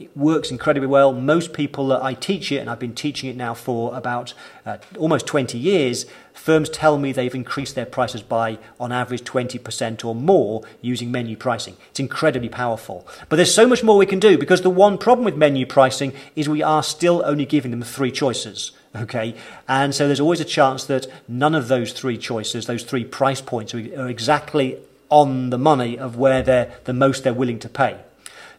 It 0.00 0.16
works 0.16 0.50
incredibly 0.50 0.86
well. 0.86 1.12
Most 1.12 1.52
people 1.52 1.88
that 1.88 2.02
I 2.02 2.14
teach 2.14 2.50
it, 2.50 2.56
and 2.56 2.70
I've 2.70 2.78
been 2.78 2.94
teaching 2.94 3.28
it 3.28 3.36
now 3.36 3.52
for 3.52 3.94
about 3.94 4.32
uh, 4.64 4.78
almost 4.96 5.26
20 5.26 5.58
years, 5.58 6.06
firms 6.32 6.70
tell 6.70 6.96
me 6.96 7.12
they've 7.12 7.34
increased 7.34 7.74
their 7.74 7.84
prices 7.84 8.22
by, 8.22 8.58
on 8.80 8.92
average, 8.92 9.24
20% 9.24 10.02
or 10.02 10.14
more 10.14 10.62
using 10.80 11.12
menu 11.12 11.36
pricing. 11.36 11.76
It's 11.90 12.00
incredibly 12.00 12.48
powerful. 12.48 13.06
But 13.28 13.36
there's 13.36 13.54
so 13.54 13.66
much 13.66 13.84
more 13.84 13.98
we 13.98 14.06
can 14.06 14.20
do 14.20 14.38
because 14.38 14.62
the 14.62 14.70
one 14.70 14.96
problem 14.96 15.26
with 15.26 15.36
menu 15.36 15.66
pricing 15.66 16.14
is 16.34 16.48
we 16.48 16.62
are 16.62 16.82
still 16.82 17.22
only 17.26 17.44
giving 17.44 17.70
them 17.70 17.82
three 17.82 18.10
choices. 18.10 18.72
Okay, 18.96 19.34
and 19.68 19.94
so 19.94 20.06
there's 20.06 20.18
always 20.18 20.40
a 20.40 20.46
chance 20.46 20.84
that 20.84 21.06
none 21.28 21.54
of 21.54 21.68
those 21.68 21.92
three 21.92 22.16
choices, 22.16 22.64
those 22.66 22.84
three 22.84 23.04
price 23.04 23.42
points, 23.42 23.74
are, 23.74 24.08
exactly 24.08 24.78
on 25.10 25.50
the 25.50 25.58
money 25.58 25.98
of 25.98 26.16
where 26.16 26.42
they're 26.42 26.72
the 26.84 26.94
most 26.94 27.22
they're 27.22 27.34
willing 27.34 27.58
to 27.58 27.68
pay. 27.68 28.00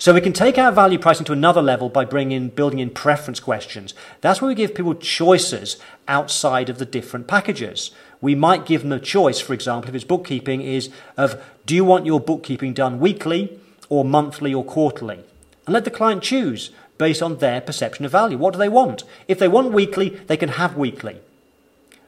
So 0.02 0.16
we 0.16 0.22
can 0.22 0.34
take 0.34 0.58
our 0.58 0.72
value 0.72 0.98
pricing 0.98 1.26
to 1.26 1.32
another 1.32 1.62
level 1.62 1.88
by 1.88 2.06
bringing 2.06 2.50
building 2.50 2.80
in 2.80 2.90
preference 2.90 3.40
questions. 3.40 3.94
That's 4.22 4.42
where 4.42 4.50
we 4.50 4.56
give 4.56 4.74
people 4.74 4.96
choices 4.96 5.78
outside 6.08 6.70
of 6.70 6.80
the 6.80 6.88
different 6.88 7.28
packages. 7.28 7.92
We 8.20 8.34
might 8.34 8.66
give 8.66 8.82
them 8.82 8.94
a 8.94 9.00
choice, 9.00 9.40
for 9.40 9.54
example, 9.54 9.90
if 9.90 9.96
it's 9.96 10.04
bookkeeping, 10.04 10.62
is 10.62 10.90
of 11.18 11.40
do 11.68 11.76
you 11.76 11.86
want 11.86 12.08
your 12.08 12.20
bookkeeping 12.20 12.74
done 12.74 13.00
weekly 13.00 13.60
or 13.90 14.04
monthly 14.04 14.52
or 14.56 14.66
quarterly? 14.66 15.20
And 15.68 15.74
let 15.76 15.86
the 15.86 15.92
client 15.92 16.24
choose 16.24 16.72
based 16.98 17.22
on 17.22 17.38
their 17.38 17.62
perception 17.62 18.04
of 18.04 18.12
value. 18.12 18.40
What 18.40 18.54
do 18.54 18.58
they 18.58 18.70
want? 18.70 19.04
If 19.28 19.38
they 19.38 19.48
want 19.48 19.72
weekly, 19.72 20.10
they 20.26 20.36
can 20.36 20.50
have 20.50 20.76
weekly. 20.76 21.22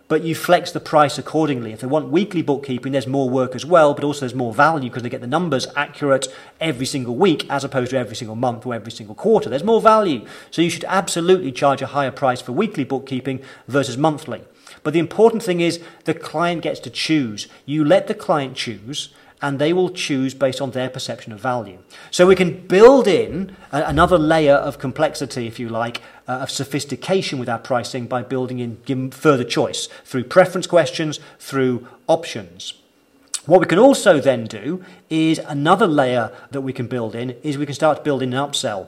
But 0.07 0.23
you 0.23 0.35
flex 0.35 0.71
the 0.71 0.79
price 0.79 1.17
accordingly. 1.17 1.71
If 1.71 1.79
they 1.79 1.87
want 1.87 2.09
weekly 2.09 2.41
bookkeeping, 2.41 2.91
there's 2.91 3.07
more 3.07 3.29
work 3.29 3.55
as 3.55 3.65
well, 3.65 3.93
but 3.93 4.03
also 4.03 4.21
there's 4.21 4.35
more 4.35 4.53
value 4.53 4.89
because 4.89 5.03
they 5.03 5.09
get 5.09 5.21
the 5.21 5.27
numbers 5.27 5.65
accurate 5.75 6.27
every 6.59 6.85
single 6.85 7.15
week 7.15 7.49
as 7.49 7.63
opposed 7.63 7.91
to 7.91 7.97
every 7.97 8.15
single 8.15 8.35
month 8.35 8.65
or 8.65 8.75
every 8.75 8.91
single 8.91 9.15
quarter. 9.15 9.49
There's 9.49 9.63
more 9.63 9.81
value. 9.81 10.25
So 10.51 10.61
you 10.61 10.69
should 10.69 10.85
absolutely 10.87 11.51
charge 11.51 11.81
a 11.81 11.87
higher 11.87 12.11
price 12.11 12.41
for 12.41 12.51
weekly 12.51 12.83
bookkeeping 12.83 13.41
versus 13.67 13.97
monthly. 13.97 14.41
But 14.83 14.93
the 14.93 14.99
important 14.99 15.41
thing 15.41 15.61
is 15.61 15.81
the 16.03 16.13
client 16.13 16.61
gets 16.63 16.79
to 16.81 16.89
choose. 16.89 17.47
You 17.65 17.85
let 17.85 18.07
the 18.07 18.13
client 18.13 18.55
choose 18.57 19.09
and 19.43 19.59
they 19.59 19.73
will 19.73 19.89
choose 19.89 20.33
based 20.33 20.61
on 20.61 20.71
their 20.71 20.89
perception 20.89 21.33
of 21.33 21.39
value. 21.39 21.77
So 22.11 22.25
we 22.25 22.35
can 22.35 22.65
build 22.65 23.07
in 23.07 23.55
a, 23.73 23.83
another 23.83 24.17
layer 24.17 24.55
of 24.55 24.79
complexity, 24.79 25.47
if 25.47 25.59
you 25.59 25.67
like, 25.67 26.01
uh, 26.29 26.37
of 26.37 26.49
sophistication 26.49 27.39
with 27.39 27.49
our 27.49 27.59
pricing 27.59 28.07
by 28.07 28.23
building 28.23 28.59
in 28.59 29.11
further 29.11 29.43
choice 29.43 29.89
through 30.05 30.23
preference 30.23 30.65
questions, 30.65 31.19
through 31.39 31.85
options. 32.07 32.73
What 33.45 33.59
we 33.59 33.67
can 33.67 33.79
also 33.79 34.21
then 34.21 34.45
do 34.45 34.85
is 35.09 35.39
another 35.39 35.87
layer 35.87 36.31
that 36.51 36.61
we 36.61 36.71
can 36.71 36.87
build 36.87 37.13
in 37.13 37.31
is 37.43 37.57
we 37.57 37.65
can 37.65 37.75
start 37.75 38.05
building 38.05 38.33
an 38.33 38.39
upsell. 38.39 38.87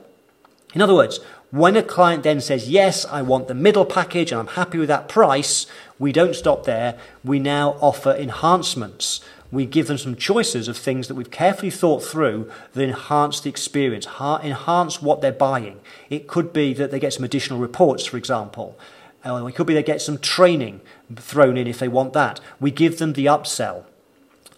In 0.74 0.82
other 0.82 0.94
words, 0.94 1.20
when 1.52 1.76
a 1.76 1.84
client 1.84 2.24
then 2.24 2.40
says, 2.40 2.70
Yes, 2.70 3.06
I 3.06 3.22
want 3.22 3.50
the 3.50 3.54
middle 3.54 3.86
package 3.86 4.32
and 4.32 4.40
I'm 4.40 4.56
happy 4.56 4.78
with 4.78 4.88
that 4.88 5.10
price, 5.10 5.68
we 6.00 6.14
don't 6.14 6.36
stop 6.36 6.64
there. 6.64 6.98
We 7.24 7.40
now 7.40 7.78
offer 7.82 8.12
enhancements 8.12 9.20
we 9.56 9.66
give 9.66 9.88
them 9.88 9.98
some 9.98 10.16
choices 10.16 10.68
of 10.68 10.78
things 10.78 11.08
that 11.08 11.16
we've 11.16 11.32
carefully 11.32 11.72
thought 11.72 12.04
through 12.04 12.52
that 12.74 12.84
enhance 12.84 13.40
the 13.40 13.50
experience, 13.50 14.06
enhance 14.20 15.02
what 15.02 15.22
they're 15.22 15.32
buying. 15.32 15.80
It 16.10 16.28
could 16.28 16.54
be 16.54 16.74
that 16.74 16.92
they 16.92 17.00
get 17.00 17.14
some 17.14 17.24
additional 17.24 17.60
reports, 17.60 18.06
for 18.06 18.18
example. 18.18 18.78
Uh, 19.26 19.46
it 19.46 19.56
could 19.56 19.66
be 19.66 19.74
they 19.74 19.82
get 19.82 20.02
some 20.02 20.20
training 20.20 20.82
thrown 21.16 21.58
in 21.58 21.68
if 21.68 21.80
they 21.80 21.88
want 21.88 22.14
that. 22.14 22.40
We 22.60 22.70
give 22.70 23.00
them 23.00 23.14
the 23.14 23.26
upsell. 23.26 23.86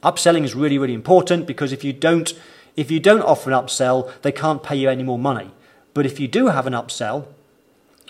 Upselling 0.04 0.44
is 0.44 0.56
really, 0.56 0.78
really 0.78 0.94
important 0.94 1.48
because 1.48 1.72
if 1.72 1.84
you 1.84 1.94
don't, 1.94 2.34
if 2.76 2.92
you 2.92 3.00
don't 3.00 3.22
offer 3.22 3.50
an 3.50 3.58
upsell, 3.58 4.12
they 4.22 4.32
can't 4.32 4.64
pay 4.64 4.76
you 4.76 4.90
any 4.90 5.04
more 5.04 5.20
money. 5.20 5.52
But 5.94 6.06
if 6.06 6.20
you 6.20 6.28
do 6.28 6.48
have 6.48 6.68
an 6.68 6.74
upsell, 6.74 7.28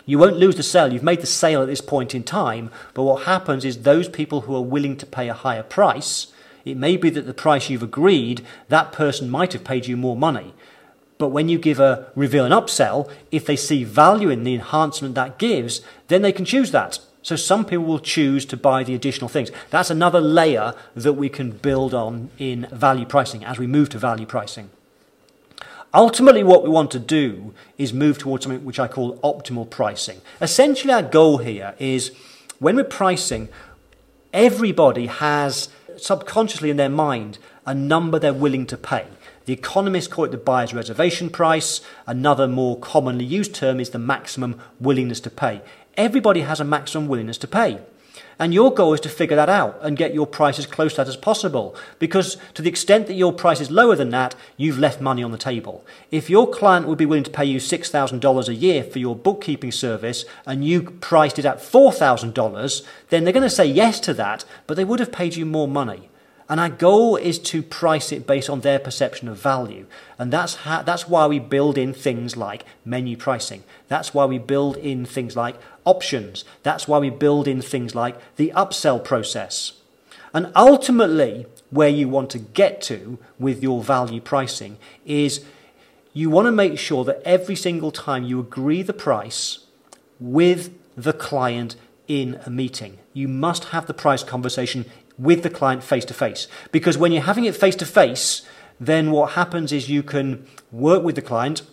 you 0.05 0.17
won't 0.17 0.37
lose 0.37 0.55
the 0.55 0.63
sale. 0.63 0.91
You've 0.91 1.03
made 1.03 1.21
the 1.21 1.27
sale 1.27 1.61
at 1.61 1.67
this 1.67 1.81
point 1.81 2.15
in 2.15 2.23
time. 2.23 2.71
But 2.93 3.03
what 3.03 3.23
happens 3.23 3.65
is 3.65 3.83
those 3.83 4.07
people 4.09 4.41
who 4.41 4.55
are 4.55 4.61
willing 4.61 4.97
to 4.97 5.05
pay 5.05 5.29
a 5.29 5.33
higher 5.33 5.63
price, 5.63 6.27
it 6.71 6.77
may 6.77 6.97
be 6.97 7.09
that 7.09 7.25
the 7.25 7.33
price 7.33 7.69
you've 7.69 7.83
agreed, 7.83 8.45
that 8.69 8.91
person 8.91 9.29
might 9.29 9.53
have 9.53 9.63
paid 9.63 9.87
you 9.87 9.97
more 9.97 10.17
money. 10.17 10.53
But 11.17 11.29
when 11.29 11.49
you 11.49 11.57
give 11.57 11.79
a 11.79 12.11
reveal 12.15 12.45
an 12.45 12.51
upsell, 12.51 13.09
if 13.31 13.45
they 13.45 13.55
see 13.55 13.83
value 13.83 14.29
in 14.29 14.43
the 14.43 14.53
enhancement 14.53 15.15
that 15.15 15.39
gives, 15.39 15.81
then 16.09 16.21
they 16.21 16.31
can 16.31 16.45
choose 16.45 16.71
that. 16.71 16.99
So 17.23 17.35
some 17.35 17.65
people 17.65 17.85
will 17.85 17.99
choose 17.99 18.45
to 18.45 18.57
buy 18.57 18.83
the 18.83 18.95
additional 18.95 19.27
things. 19.27 19.51
That's 19.69 19.89
another 19.89 20.21
layer 20.21 20.73
that 20.95 21.13
we 21.13 21.27
can 21.27 21.51
build 21.51 21.93
on 21.93 22.29
in 22.37 22.67
value 22.71 23.05
pricing 23.05 23.43
as 23.43 23.57
we 23.57 23.67
move 23.67 23.89
to 23.89 23.97
value 23.97 24.25
pricing. 24.25 24.69
Ultimately, 25.93 26.43
what 26.43 26.63
we 26.63 26.69
want 26.69 26.91
to 26.91 26.99
do 26.99 27.53
is 27.77 27.93
move 27.93 28.17
towards 28.17 28.43
something 28.43 28.63
which 28.63 28.79
I 28.79 28.87
call 28.87 29.17
optimal 29.17 29.69
pricing. 29.69 30.21
Essentially, 30.41 30.93
our 30.93 31.01
goal 31.01 31.37
here 31.39 31.75
is 31.79 32.11
when 32.59 32.75
we're 32.75 32.83
pricing, 32.83 33.49
everybody 34.33 35.07
has 35.07 35.69
subconsciously 36.01 36.69
in 36.69 36.77
their 36.77 36.89
mind 36.89 37.39
a 37.65 37.73
number 37.73 38.17
they're 38.17 38.33
willing 38.33 38.65
to 38.67 38.77
pay. 38.77 39.07
The 39.45 39.53
economists 39.53 40.07
call 40.07 40.25
it 40.25 40.31
the 40.31 40.37
buyer's 40.37 40.73
reservation 40.73 41.29
price. 41.29 41.81
Another 42.05 42.47
more 42.47 42.77
commonly 42.79 43.25
used 43.25 43.55
term 43.55 43.79
is 43.79 43.91
the 43.91 43.99
maximum 43.99 44.59
willingness 44.79 45.19
to 45.21 45.29
pay. 45.29 45.61
Everybody 45.95 46.41
has 46.41 46.59
a 46.59 46.65
maximum 46.65 47.07
willingness 47.07 47.37
to 47.39 47.47
pay. 47.47 47.79
And 48.39 48.53
your 48.53 48.73
goal 48.73 48.93
is 48.93 48.99
to 49.01 49.09
figure 49.09 49.35
that 49.35 49.49
out 49.49 49.79
and 49.81 49.97
get 49.97 50.13
your 50.13 50.27
price 50.27 50.59
as 50.59 50.67
close 50.67 50.93
to 50.93 50.97
that 50.97 51.07
as 51.07 51.17
possible. 51.17 51.75
Because 51.97 52.37
to 52.53 52.61
the 52.61 52.69
extent 52.69 53.07
that 53.07 53.15
your 53.15 53.33
price 53.33 53.59
is 53.59 53.71
lower 53.71 53.95
than 53.95 54.09
that, 54.11 54.35
you've 54.57 54.77
left 54.77 55.01
money 55.01 55.23
on 55.23 55.31
the 55.31 55.37
table. 55.37 55.83
If 56.11 56.29
your 56.29 56.47
client 56.47 56.87
would 56.87 56.97
be 56.97 57.05
willing 57.05 57.23
to 57.23 57.31
pay 57.31 57.45
you 57.45 57.59
$6,000 57.59 58.47
a 58.47 58.53
year 58.53 58.83
for 58.83 58.99
your 58.99 59.15
bookkeeping 59.15 59.71
service 59.71 60.25
and 60.45 60.63
you 60.63 60.83
priced 60.83 61.39
it 61.39 61.45
at 61.45 61.57
$4,000, 61.57 62.85
then 63.09 63.23
they're 63.23 63.33
going 63.33 63.41
to 63.41 63.49
say 63.49 63.65
yes 63.65 63.99
to 64.01 64.13
that, 64.13 64.45
but 64.67 64.77
they 64.77 64.85
would 64.85 64.99
have 64.99 65.11
paid 65.11 65.35
you 65.35 65.45
more 65.45 65.67
money. 65.67 66.09
And 66.49 66.59
our 66.59 66.69
goal 66.69 67.17
is 67.17 67.39
to 67.39 67.61
price 67.61 68.11
it 68.11 68.25
based 68.25 68.49
on 68.49 68.61
their 68.61 68.79
perception 68.79 69.27
of 69.27 69.37
value. 69.37 69.85
And 70.17 70.31
that's, 70.31 70.55
how, 70.55 70.81
that's 70.81 71.07
why 71.07 71.27
we 71.27 71.39
build 71.39 71.77
in 71.77 71.93
things 71.93 72.37
like 72.37 72.63
menu 72.85 73.17
pricing. 73.17 73.63
That's 73.89 74.13
why 74.13 74.25
we 74.25 74.37
build 74.37 74.77
in 74.77 75.05
things 75.05 75.35
like 75.35 75.57
options. 75.83 76.45
That's 76.63 76.87
why 76.87 76.99
we 76.99 77.09
build 77.09 77.47
in 77.47 77.61
things 77.61 77.95
like 77.95 78.17
the 78.37 78.53
upsell 78.55 79.03
process. 79.03 79.73
And 80.33 80.51
ultimately, 80.55 81.47
where 81.69 81.89
you 81.89 82.07
want 82.07 82.29
to 82.29 82.39
get 82.39 82.81
to 82.83 83.19
with 83.37 83.61
your 83.61 83.83
value 83.83 84.21
pricing 84.21 84.77
is 85.05 85.43
you 86.13 86.29
want 86.29 86.45
to 86.45 86.51
make 86.51 86.79
sure 86.79 87.03
that 87.03 87.21
every 87.25 87.55
single 87.55 87.91
time 87.91 88.23
you 88.23 88.39
agree 88.39 88.81
the 88.81 88.93
price 88.93 89.59
with 90.19 90.73
the 90.95 91.13
client 91.13 91.75
in 92.07 92.39
a 92.45 92.49
meeting, 92.49 92.99
you 93.13 93.27
must 93.27 93.65
have 93.65 93.85
the 93.85 93.93
price 93.93 94.23
conversation 94.23 94.85
with 95.17 95.43
the 95.43 95.49
client 95.49 95.83
face 95.83 96.05
to 96.05 96.13
face. 96.13 96.47
Because 96.71 96.97
when 96.97 97.11
you're 97.11 97.23
having 97.23 97.45
it 97.45 97.55
face 97.55 97.75
to 97.77 97.85
face, 97.85 98.43
then 98.79 99.11
what 99.11 99.31
happens 99.31 99.71
is 99.71 99.89
you 99.89 100.03
can 100.03 100.45
work 100.71 101.03
with 101.03 101.15
the 101.15 101.21
client. 101.21 101.63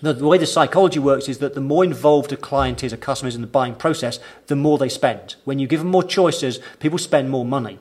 The, 0.00 0.12
the 0.12 0.26
way 0.26 0.38
the 0.38 0.46
psychology 0.46 0.98
works 0.98 1.28
is 1.28 1.38
that 1.38 1.54
the 1.54 1.60
more 1.60 1.84
involved 1.84 2.32
a 2.32 2.36
client 2.36 2.82
is, 2.82 2.92
a 2.92 2.96
customer 2.96 3.28
is 3.28 3.36
in 3.36 3.40
the 3.40 3.46
buying 3.46 3.76
process, 3.76 4.18
the 4.48 4.56
more 4.56 4.78
they 4.78 4.88
spend. 4.88 5.36
When 5.44 5.58
you 5.58 5.68
give 5.68 5.80
them 5.80 5.90
more 5.90 6.02
choices, 6.02 6.58
people 6.80 6.98
spend 6.98 7.30
more 7.30 7.44
money. 7.44 7.78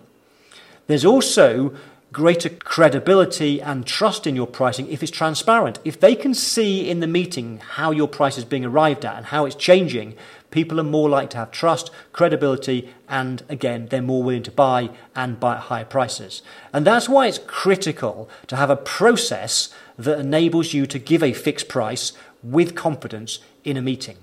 There's 0.87 1.05
also 1.05 1.73
greater 2.11 2.49
credibility 2.49 3.61
and 3.61 3.85
trust 3.85 4.27
in 4.27 4.35
your 4.35 4.47
pricing 4.47 4.87
if 4.91 5.01
it's 5.01 5.11
transparent. 5.11 5.79
If 5.85 5.99
they 5.99 6.13
can 6.13 6.33
see 6.33 6.89
in 6.89 6.99
the 6.99 7.07
meeting 7.07 7.59
how 7.59 7.91
your 7.91 8.07
price 8.07 8.37
is 8.37 8.45
being 8.45 8.65
arrived 8.65 9.05
at 9.05 9.15
and 9.15 9.27
how 9.27 9.45
it's 9.45 9.55
changing, 9.55 10.15
people 10.51 10.79
are 10.79 10.83
more 10.83 11.09
likely 11.09 11.29
to 11.29 11.37
have 11.37 11.51
trust, 11.51 11.89
credibility, 12.13 12.89
and 13.09 13.43
again, 13.49 13.87
they're 13.89 14.01
more 14.01 14.21
willing 14.21 14.43
to 14.43 14.51
buy 14.51 14.89
and 15.15 15.39
buy 15.39 15.55
at 15.55 15.61
higher 15.61 15.85
prices. 15.85 16.41
And 16.71 16.85
that's 16.85 17.09
why 17.09 17.27
it's 17.27 17.39
critical 17.39 18.29
to 18.47 18.57
have 18.57 18.69
a 18.69 18.75
process 18.75 19.73
that 19.97 20.19
enables 20.19 20.73
you 20.73 20.85
to 20.85 20.99
give 20.99 21.23
a 21.23 21.33
fixed 21.33 21.67
price 21.67 22.13
with 22.43 22.75
confidence 22.75 23.39
in 23.63 23.77
a 23.77 23.81
meeting. 23.81 24.17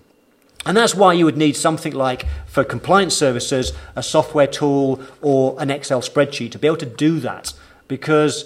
And 0.67 0.77
that's 0.77 0.95
why 0.95 1.15
you 1.15 1.25
would 1.25 1.37
need 1.37 1.57
something 1.57 1.95
like, 1.95 2.27
for 2.47 2.65
compliance 2.65 3.17
services, 3.17 3.73
a 3.97 4.03
software 4.03 4.47
tool 4.47 5.01
or 5.23 5.57
an 5.61 5.71
Excel 5.71 6.03
spreadsheet 6.03 6.53
to 6.53 6.59
be 6.59 6.67
able 6.67 6.77
to 6.79 6.87
do 6.87 7.21
that. 7.21 7.55
Because 7.87 8.45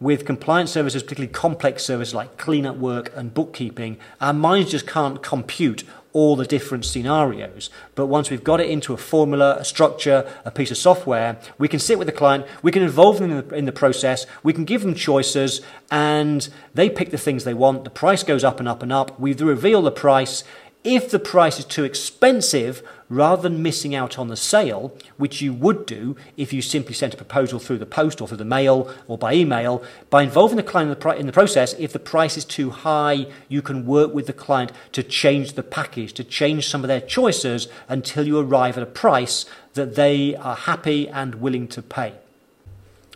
with 0.00 0.24
compliance 0.24 0.70
services, 0.70 1.02
particularly 1.02 1.32
complex 1.32 1.84
services 1.84 2.14
like 2.14 2.38
cleanup 2.38 2.76
work 2.76 3.12
and 3.16 3.34
bookkeeping, 3.34 3.98
our 4.20 4.32
minds 4.32 4.70
just 4.70 4.86
can't 4.86 5.22
compute 5.22 5.82
all 6.12 6.36
the 6.36 6.46
different 6.46 6.84
scenarios. 6.84 7.70
But 7.94 8.06
once 8.06 8.30
we've 8.30 8.44
got 8.44 8.60
it 8.60 8.70
into 8.70 8.94
a 8.94 8.96
formula, 8.96 9.56
a 9.58 9.64
structure, 9.64 10.28
a 10.44 10.50
piece 10.50 10.70
of 10.70 10.76
software, 10.76 11.38
we 11.58 11.68
can 11.68 11.78
sit 11.78 11.98
with 11.98 12.06
the 12.06 12.12
client, 12.12 12.46
we 12.62 12.72
can 12.72 12.82
involve 12.82 13.18
them 13.18 13.30
in 13.30 13.48
the, 13.48 13.54
in 13.54 13.64
the 13.66 13.72
process, 13.72 14.26
we 14.42 14.52
can 14.52 14.64
give 14.64 14.82
them 14.82 14.94
choices, 14.94 15.60
and 15.90 16.48
they 16.74 16.88
pick 16.88 17.10
the 17.10 17.18
things 17.18 17.44
they 17.44 17.54
want. 17.54 17.84
The 17.84 17.90
price 17.90 18.22
goes 18.22 18.44
up 18.44 18.58
and 18.58 18.68
up 18.68 18.82
and 18.82 18.92
up. 18.92 19.18
We 19.20 19.34
reveal 19.34 19.82
the 19.82 19.90
price. 19.90 20.44
If 20.84 21.10
the 21.10 21.18
price 21.18 21.58
is 21.58 21.64
too 21.64 21.84
expensive, 21.84 22.82
rather 23.08 23.42
than 23.42 23.62
missing 23.62 23.94
out 23.94 24.18
on 24.18 24.28
the 24.28 24.36
sale, 24.36 24.94
which 25.16 25.40
you 25.40 25.52
would 25.52 25.86
do 25.86 26.16
if 26.36 26.52
you 26.52 26.60
simply 26.60 26.94
sent 26.94 27.14
a 27.14 27.16
proposal 27.16 27.58
through 27.58 27.78
the 27.78 27.86
post 27.86 28.20
or 28.20 28.28
through 28.28 28.36
the 28.36 28.44
mail 28.44 28.92
or 29.06 29.16
by 29.16 29.32
email, 29.32 29.82
by 30.10 30.22
involving 30.22 30.56
the 30.56 30.62
client 30.62 30.90
in 30.90 30.98
the, 30.98 31.16
in 31.16 31.26
the 31.26 31.32
process, 31.32 31.74
if 31.74 31.92
the 31.92 31.98
price 31.98 32.36
is 32.36 32.44
too 32.44 32.70
high, 32.70 33.26
you 33.48 33.62
can 33.62 33.86
work 33.86 34.12
with 34.12 34.26
the 34.26 34.32
client 34.32 34.72
to 34.92 35.02
change 35.02 35.54
the 35.54 35.62
package, 35.62 36.12
to 36.12 36.24
change 36.24 36.68
some 36.68 36.84
of 36.84 36.88
their 36.88 37.00
choices 37.00 37.68
until 37.88 38.26
you 38.26 38.38
arrive 38.38 38.76
at 38.76 38.82
a 38.82 38.86
price 38.86 39.46
that 39.74 39.94
they 39.94 40.34
are 40.36 40.56
happy 40.56 41.08
and 41.08 41.36
willing 41.36 41.68
to 41.68 41.82
pay. 41.82 42.14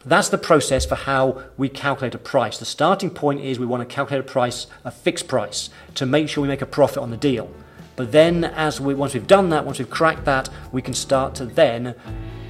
That's 0.05 0.31
the 0.31 0.39
process 0.39 0.85
for 0.85 0.97
how 0.97 1.45
we 1.57 1.69
calculate 1.69 2.15
a 2.15 2.19
price. 2.19 2.59
The 2.59 2.65
starting 2.65 3.11
point 3.11 3.41
is 3.41 3.59
we 3.59 3.67
want 3.67 3.89
to 3.89 3.95
calculate 3.95 4.25
a 4.25 4.29
price, 4.29 4.67
a 4.85 4.91
fixed 4.91 5.29
price, 5.29 5.71
to 5.95 6.07
make 6.07 6.29
sure 6.29 6.43
we 6.43 6.49
make 6.49 6.63
a 6.63 6.67
profit 6.67 6.99
on 6.99 7.11
the 7.11 7.17
deal. 7.17 7.53
But 7.95 8.11
then, 8.11 8.45
as 8.45 8.81
we 8.81 8.95
once 8.95 9.13
we've 9.13 9.27
done 9.27 9.51
that, 9.51 9.67
once 9.67 9.79
we've 9.79 9.91
cracked 9.91 10.25
that, 10.25 10.49
we 10.73 10.81
can 10.81 10.95
start 10.95 11.35
to 11.37 11.45
then 11.45 11.95